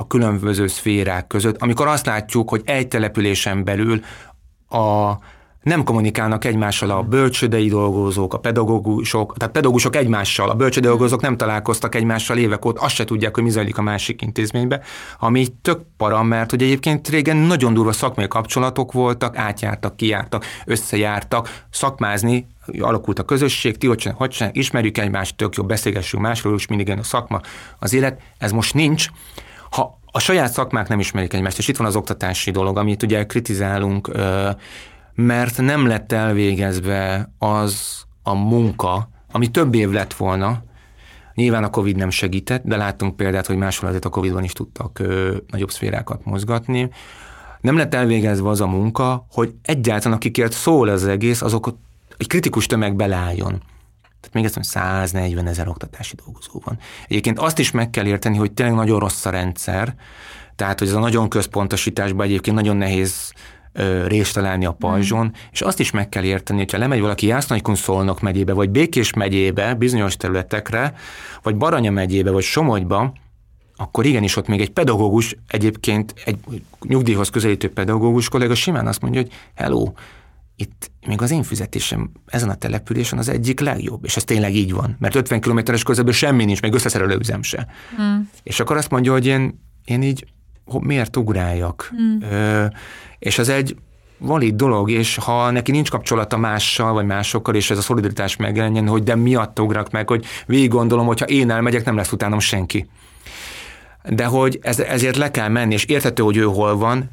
[0.00, 4.00] a különböző szférák között, amikor azt látjuk, hogy egy településen belül
[4.68, 5.12] a
[5.62, 11.36] nem kommunikálnak egymással a bölcsödei dolgozók, a pedagógusok, tehát pedagógusok egymással, a bölcsödei dolgozók nem
[11.36, 14.80] találkoztak egymással évek óta, azt se tudják, hogy mi zajlik a másik intézménybe,
[15.18, 21.64] ami tök para, mert hogy egyébként régen nagyon durva szakmai kapcsolatok voltak, átjártak, kijártak, összejártak,
[21.70, 22.46] szakmázni,
[22.78, 26.90] alakult a közösség, ti hogy, hogy sem, ismerjük egymást, tök jó, beszélgessünk másról, és mindig
[26.90, 27.40] a szakma,
[27.78, 29.08] az élet, ez most nincs.
[30.10, 34.10] A saját szakmák nem ismerik egymást, és itt van az oktatási dolog, amit ugye kritizálunk,
[35.14, 40.62] mert nem lett elvégezve az a munka, ami több év lett volna,
[41.34, 44.98] Nyilván a Covid nem segített, de láttunk példát, hogy máshol azért a Covid-ban is tudtak
[44.98, 46.90] ö, nagyobb szférákat mozgatni.
[47.60, 51.74] Nem lett elvégezve az a munka, hogy egyáltalán akikért szól az egész, azok
[52.16, 53.62] egy kritikus tömeg beleálljon.
[54.20, 56.78] Tehát még ezt 140 ezer oktatási dolgozó van.
[57.08, 59.94] Egyébként azt is meg kell érteni, hogy tényleg nagyon rossz a rendszer,
[60.56, 63.32] tehát hogy ez a nagyon központosításban egyébként nagyon nehéz
[64.06, 65.30] részt találni a pajzson, mm.
[65.52, 69.74] és azt is meg kell érteni, hogyha lemegy valaki Jásznagykun Szolnok megyébe, vagy Békés megyébe,
[69.74, 70.94] bizonyos területekre,
[71.42, 73.12] vagy Baranya megyébe, vagy Somogyba,
[73.76, 76.38] akkor igenis ott még egy pedagógus, egyébként egy
[76.80, 79.92] nyugdíjhoz közelítő pedagógus kollega simán azt mondja, hogy hello,
[80.60, 84.72] itt még az én fizetésem ezen a településen az egyik legjobb, és ez tényleg így
[84.72, 87.66] van, mert 50 kilométeres közelből semmi nincs, meg összeszerelő üzem se.
[88.00, 88.20] Mm.
[88.42, 90.26] És akkor azt mondja, hogy én, én így
[90.80, 91.92] miért ugráljak?
[91.94, 92.32] Mm.
[92.32, 92.66] Ö,
[93.18, 93.76] és ez egy
[94.18, 98.88] valid dolog, és ha neki nincs kapcsolata mással, vagy másokkal, és ez a szolidaritás megjelenjen,
[98.88, 102.38] hogy de miatt ugrak meg, hogy végig gondolom, hogy ha én elmegyek, nem lesz utánam
[102.38, 102.88] senki.
[104.08, 107.10] De hogy ez, ezért le kell menni, és értető, hogy ő hol van,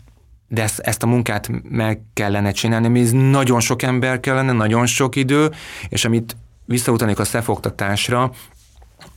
[0.48, 5.16] de ezt, ezt a munkát meg kellene csinálni, ez nagyon sok ember kellene, nagyon sok
[5.16, 5.52] idő,
[5.90, 8.32] és amit visszautanék a szefoktatásra,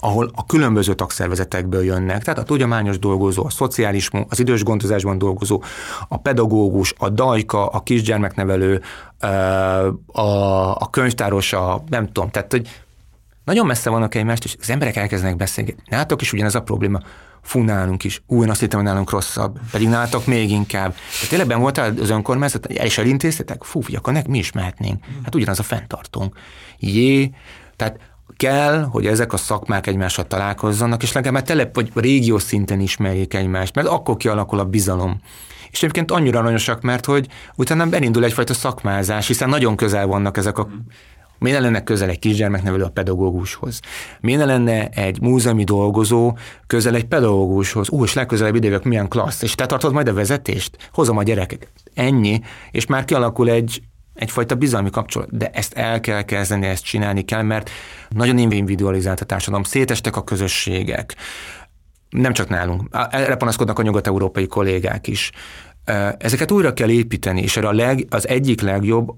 [0.00, 5.62] ahol a különböző tagszervezetekből jönnek, tehát a tudományos dolgozó, a szociális, az idős gondozásban dolgozó,
[6.08, 8.82] a pedagógus, a dajka, a kisgyermeknevelő,
[10.06, 10.20] a,
[10.74, 12.68] a könyvtáros, a nem tudom, tehát hogy
[13.44, 15.74] nagyon messze vannak egymást, és az emberek elkezdenek beszélni.
[15.86, 17.00] Nálatok is ugyanez a probléma.
[17.42, 18.22] Fú, nálunk is.
[18.26, 19.58] Új, azt hittem, hogy nálunk rosszabb.
[19.70, 20.94] Pedig nálatok még inkább.
[21.20, 23.62] De tényleg ben voltál az önkormányzat, is elintéztetek?
[23.62, 25.04] Fú, akkor nek mi is mehetnénk.
[25.24, 26.36] Hát ugyanaz a fenntartónk.
[26.78, 27.30] Jé,
[27.76, 27.98] tehát
[28.36, 33.74] kell, hogy ezek a szakmák egymással találkozzanak, és legalább telep vagy régió szinten ismerjék egymást,
[33.74, 35.20] mert akkor kialakul a bizalom.
[35.70, 40.58] És egyébként annyira aranyosak, mert hogy utána belindul egyfajta szakmázás, hiszen nagyon közel vannak ezek
[40.58, 40.68] a
[41.40, 43.80] Miért lenne közel egy kisgyermeknevelő a pedagógushoz?
[44.20, 46.36] Miért lenne egy múzeumi dolgozó
[46.66, 47.90] közel egy pedagógushoz?
[47.90, 50.90] Ú, és legközelebb idejövök, milyen klassz, és te tartod majd a vezetést?
[50.92, 51.72] Hozom a gyerekeket.
[51.94, 53.82] Ennyi, és már kialakul egy,
[54.14, 57.70] egyfajta bizalmi kapcsolat, de ezt el kell kezdeni, ezt csinálni kell, mert
[58.08, 61.16] nagyon individualizált a társadalom, szétestek a közösségek,
[62.10, 65.30] nem csak nálunk, erre panaszkodnak a nyugat-európai kollégák is.
[66.18, 69.08] Ezeket újra kell építeni, és erre a leg, az egyik legjobb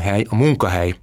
[0.00, 0.94] hely a munkahely,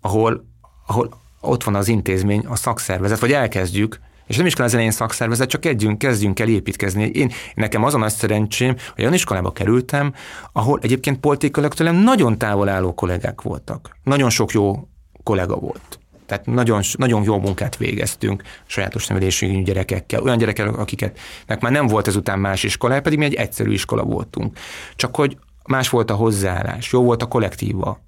[0.00, 0.44] ahol,
[0.86, 4.92] ahol ott van az intézmény, a szakszervezet, vagy elkezdjük, és nem is kell az elején
[4.92, 7.04] szakszervezet, csak kezdjünk, kezdjünk el építkezni.
[7.04, 10.14] Én, nekem az a nagy szerencsém, hogy olyan iskolába kerültem,
[10.52, 13.96] ahol egyébként politikailag tőlem nagyon távol álló kollégák voltak.
[14.02, 14.88] Nagyon sok jó
[15.22, 15.98] kollega volt.
[16.26, 22.06] Tehát nagyon, nagyon jó munkát végeztünk sajátos nevelésű gyerekekkel, olyan gyerekekkel, akiket már nem volt
[22.06, 24.58] ezután más iskola, pedig mi egy egyszerű iskola voltunk.
[24.96, 28.00] Csak hogy más volt a hozzáállás, jó volt a kollektíva.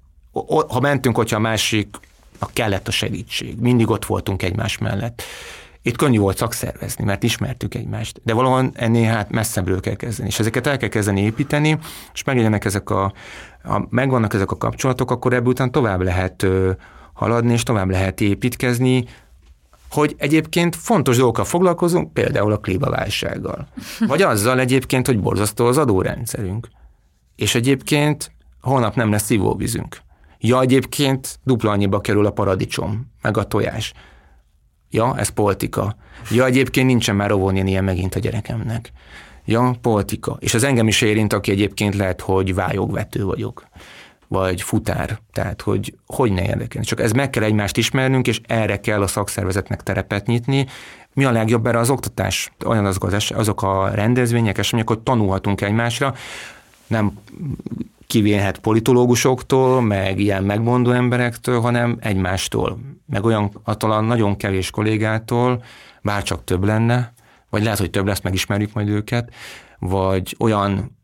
[0.67, 5.23] Ha mentünk, hogyha a másiknak kellett a segítség, mindig ott voltunk egymás mellett.
[5.81, 10.39] Itt könnyű volt szakszervezni, mert ismertük egymást, de valahol ennél hát messzebbről kell kezdeni, és
[10.39, 11.79] ezeket el kell kezdeni építeni,
[12.13, 13.13] és megjelennek ezek a,
[13.63, 16.45] a megvannak ezek a kapcsolatok, akkor ebből után tovább lehet
[17.13, 19.05] haladni, és tovább lehet építkezni,
[19.89, 23.67] hogy egyébként fontos dolgokkal foglalkozunk, például a klímaválsággal.
[24.07, 26.67] Vagy azzal egyébként, hogy borzasztó az adórendszerünk.
[27.35, 28.31] És egyébként
[28.61, 29.97] holnap nem lesz szivóvízünk.
[30.45, 33.93] Ja, egyébként dupla annyiba kerül a paradicsom, meg a tojás.
[34.89, 35.95] Ja, ez politika.
[36.31, 38.91] Ja, egyébként nincsen már óvónén ilyen megint a gyerekemnek.
[39.45, 40.37] Ja, politika.
[40.39, 43.67] És az engem is érint, aki egyébként lehet, hogy vályogvető vagyok
[44.27, 45.19] vagy futár.
[45.31, 46.87] Tehát, hogy hogy ne érdekelni.
[46.87, 50.67] Csak ez meg kell egymást ismernünk, és erre kell a szakszervezetnek terepet nyitni,
[51.13, 52.51] mi a legjobb erre az oktatás?
[52.65, 56.13] Olyan azok, az, azok a rendezvények, események, hogy tanulhatunk egymásra,
[56.87, 57.17] nem
[58.13, 65.63] kivénhet politológusoktól, meg ilyen megmondó emberektől, hanem egymástól, meg olyan a nagyon kevés kollégától,
[66.01, 67.13] bárcsak több lenne,
[67.49, 69.33] vagy lehet, hogy több lesz, megismerjük majd őket,
[69.79, 70.97] vagy olyan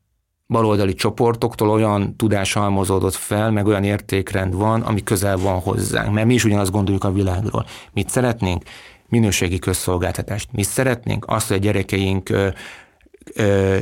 [0.47, 6.13] baloldali csoportoktól olyan tudás halmozódott fel, meg olyan értékrend van, ami közel van hozzánk.
[6.13, 7.65] Mert mi is ugyanazt gondoljuk a világról.
[7.93, 8.63] Mit szeretnénk?
[9.07, 10.49] Minőségi közszolgáltatást.
[10.51, 11.25] Mi szeretnénk?
[11.27, 12.29] Azt, hogy a gyerekeink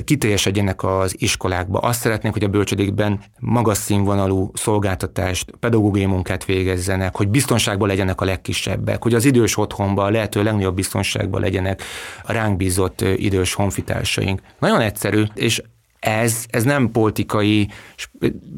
[0.03, 1.79] kiteljesedjenek az iskolákba.
[1.79, 8.25] Azt szeretnénk, hogy a bölcsödékben magas színvonalú szolgáltatást, pedagógiai munkát végezzenek, hogy biztonságban legyenek a
[8.25, 11.81] legkisebbek, hogy az idős otthonban lehető legnagyobb biztonságban legyenek
[12.23, 14.41] a ránk bízott idős honfitársaink.
[14.59, 15.61] Nagyon egyszerű, és
[15.99, 17.69] ez, ez nem politikai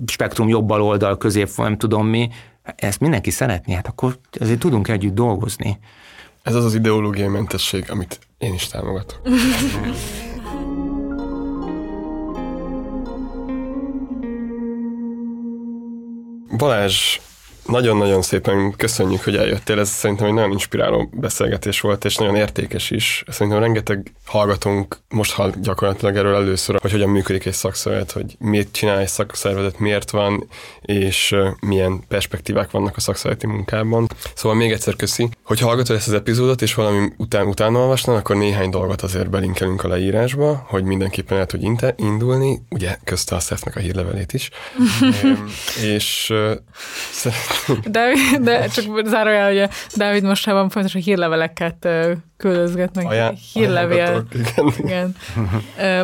[0.05, 2.29] spektrum jobb oldal, közép, nem tudom mi,
[2.75, 5.79] ezt mindenki szeretné, hát akkor azért tudunk együtt dolgozni.
[6.43, 9.21] Ez az az ideológiai mentesség, amit én is támogatok.
[16.51, 17.19] Balázs
[17.69, 19.79] nagyon-nagyon szépen köszönjük, hogy eljöttél.
[19.79, 23.23] Ez szerintem egy nagyon inspiráló beszélgetés volt, és nagyon értékes is.
[23.27, 28.71] Szerintem rengeteg hallgatónk most hall gyakorlatilag erről először, hogy hogyan működik egy szakszervezet, hogy miért
[28.71, 30.47] csinál egy szakszervezet, miért van,
[30.81, 34.07] és milyen perspektívák vannak a szakszervezeti munkában.
[34.33, 35.29] Szóval még egyszer köszi.
[35.43, 39.83] Hogy hallgatod ezt az epizódot, és valami után utána olvasnál, akkor néhány dolgot azért belinkelünk
[39.83, 44.49] a leírásba, hogy mindenképpen el tudj indulni, ugye közte a szef a hírlevelét is.
[45.95, 46.33] és
[47.85, 51.87] de, de csak zárójel, hogy a Dávid mostában fontos, hírleveleket
[52.37, 53.05] küldözgetnek.
[53.05, 54.25] Ajá, Hírlevél.
[54.33, 54.73] Igen.
[54.77, 55.15] igen.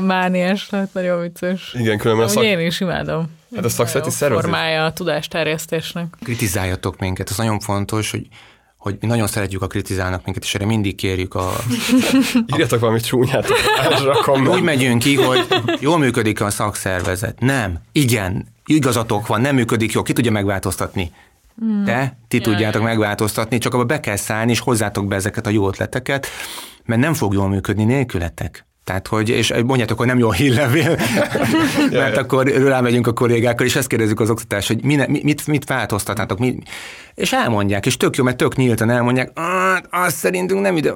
[0.03, 1.76] Mániás, hát nagyon vicces.
[1.80, 2.44] Igen, különben szak...
[2.44, 3.34] Én is imádom.
[3.56, 4.44] Hát a szakszereti szervezet.
[4.44, 6.06] Formája a tudásterjesztésnek.
[6.23, 8.27] Kritizáljatok minket, ez nagyon fontos, hogy
[8.86, 11.53] hogy mi nagyon szeretjük, a kritizálnak minket, és erre mindig kérjük a...
[12.53, 13.48] Írjatok valami csúnyát
[14.48, 15.48] Úgy megyünk ki, hogy
[15.80, 17.40] jól működik a szakszervezet.
[17.40, 17.80] Nem.
[17.91, 18.48] Igen.
[18.65, 20.03] Igazatok van, nem működik jól.
[20.03, 21.11] Ki tudja megváltoztatni?
[21.84, 25.68] De ti tudjátok megváltoztatni, csak abba be kell szállni, és hozzátok be ezeket a jó
[25.68, 26.27] ötleteket,
[26.86, 28.65] mert nem fog jól működni nélkületek.
[28.84, 30.98] Tehát, hogy, és mondjátok, hogy nem jó hírlevél,
[31.91, 36.40] mert akkor rámegyünk a kollégákkal, és ezt kérdezzük az oktatás, hogy mit, mit, mit változtatnátok,
[36.40, 36.57] mi,
[37.14, 39.32] és elmondják, és tök jó, mert tök nyíltan elmondják,
[39.90, 40.94] azt szerintünk nem ide,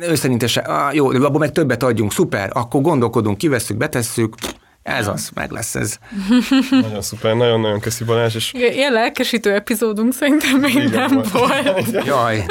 [0.00, 4.34] ő szerint se, jó, de abban meg többet adjunk, szuper, akkor gondolkodunk, kivesszük, betesszük,
[4.82, 5.98] ez az, meg lesz ez.
[6.70, 8.34] Nagyon szuper, nagyon-nagyon köszi Balázs.
[8.34, 8.52] És...
[8.52, 11.30] Ilyen lelkesítő epizódunk szerintem még Igen, nem volt.
[11.30, 12.06] volt.
[12.06, 12.44] Jaj.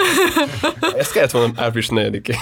[0.97, 2.38] Ezt kellett volna április 4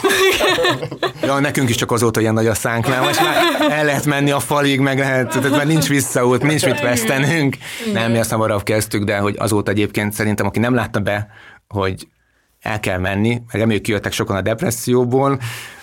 [1.21, 3.35] Ja, nekünk is csak azóta ilyen nagy a szánk, mert most már
[3.69, 7.57] el lehet menni a falig, meg lehet, tehát már nincs visszaút, nincs mit vesztenünk.
[7.93, 11.27] Nem, mi azt hamarabb kezdtük, de hogy azóta egyébként szerintem, aki nem látta be,
[11.67, 12.07] hogy
[12.67, 15.39] el kell menni, reméljük kijöttek sokan a depresszióból,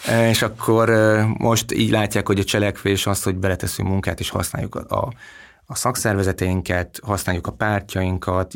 [0.06, 4.30] e, és akkor e, most így látják, hogy a cselekvés az, hogy beleteszünk munkát, és
[4.30, 5.12] használjuk a,
[5.66, 8.52] a szakszervezeteinket, használjuk a pártjainkat,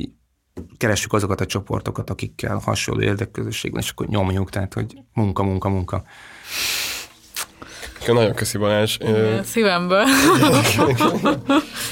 [0.77, 5.69] keressük azokat a csoportokat, akikkel hasonló érdekközösség van, és akkor nyomjuk, tehát, hogy munka, munka,
[5.69, 6.03] munka.
[8.15, 8.97] Nagyon köszi Balázs.
[9.01, 10.05] Igen, szívemből.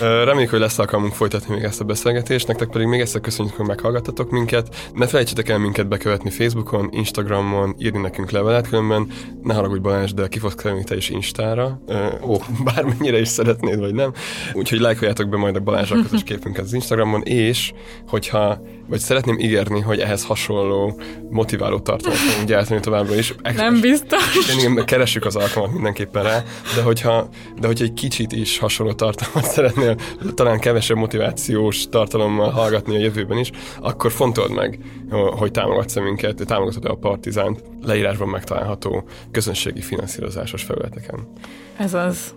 [0.24, 3.66] Reméljük, hogy lesz alkalmunk folytatni még ezt a beszélgetést, nektek pedig még egyszer köszönjük, hogy
[3.66, 4.90] meghallgattatok minket.
[4.94, 9.06] Ne felejtsetek el minket bekövetni Facebookon, Instagramon, írni nekünk levelet, különben
[9.42, 11.80] ne haragudj Balázs, de ki fogsz kerülni te is Instára,
[12.22, 12.36] ó,
[12.74, 14.12] bármennyire is szeretnéd, vagy nem.
[14.52, 17.72] Úgyhogy lájkoljátok be majd a Balázsral közös képünket az Instagramon, és
[18.08, 21.00] hogyha, vagy szeretném ígérni, hogy ehhez hasonló
[21.30, 23.34] motiváló tartalmat fogunk gyártani továbbra is.
[23.56, 24.56] Nem biztos.
[24.62, 26.42] Én keressük az alkalmat mindenképpen rá,
[26.74, 27.28] de hogyha,
[27.60, 29.96] de hogyha egy kicsit is hasonló tartalmat szeretnél
[30.34, 33.50] talán kevesebb motivációs tartalommal hallgatni a jövőben is,
[33.80, 34.78] akkor fontold meg,
[35.10, 41.28] hogy támogatsz minket, támogatod a Partizánt leírásban megtalálható közönségi finanszírozásos felületeken.
[41.76, 42.34] Ez az.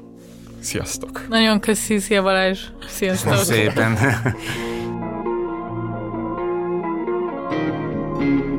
[0.59, 1.25] Sziasztok!
[1.29, 2.59] Nagyon köszi, szia Balázs!
[2.87, 3.35] Sziasztok!
[3.35, 3.97] Szépen!
[7.49, 8.58] Thank you.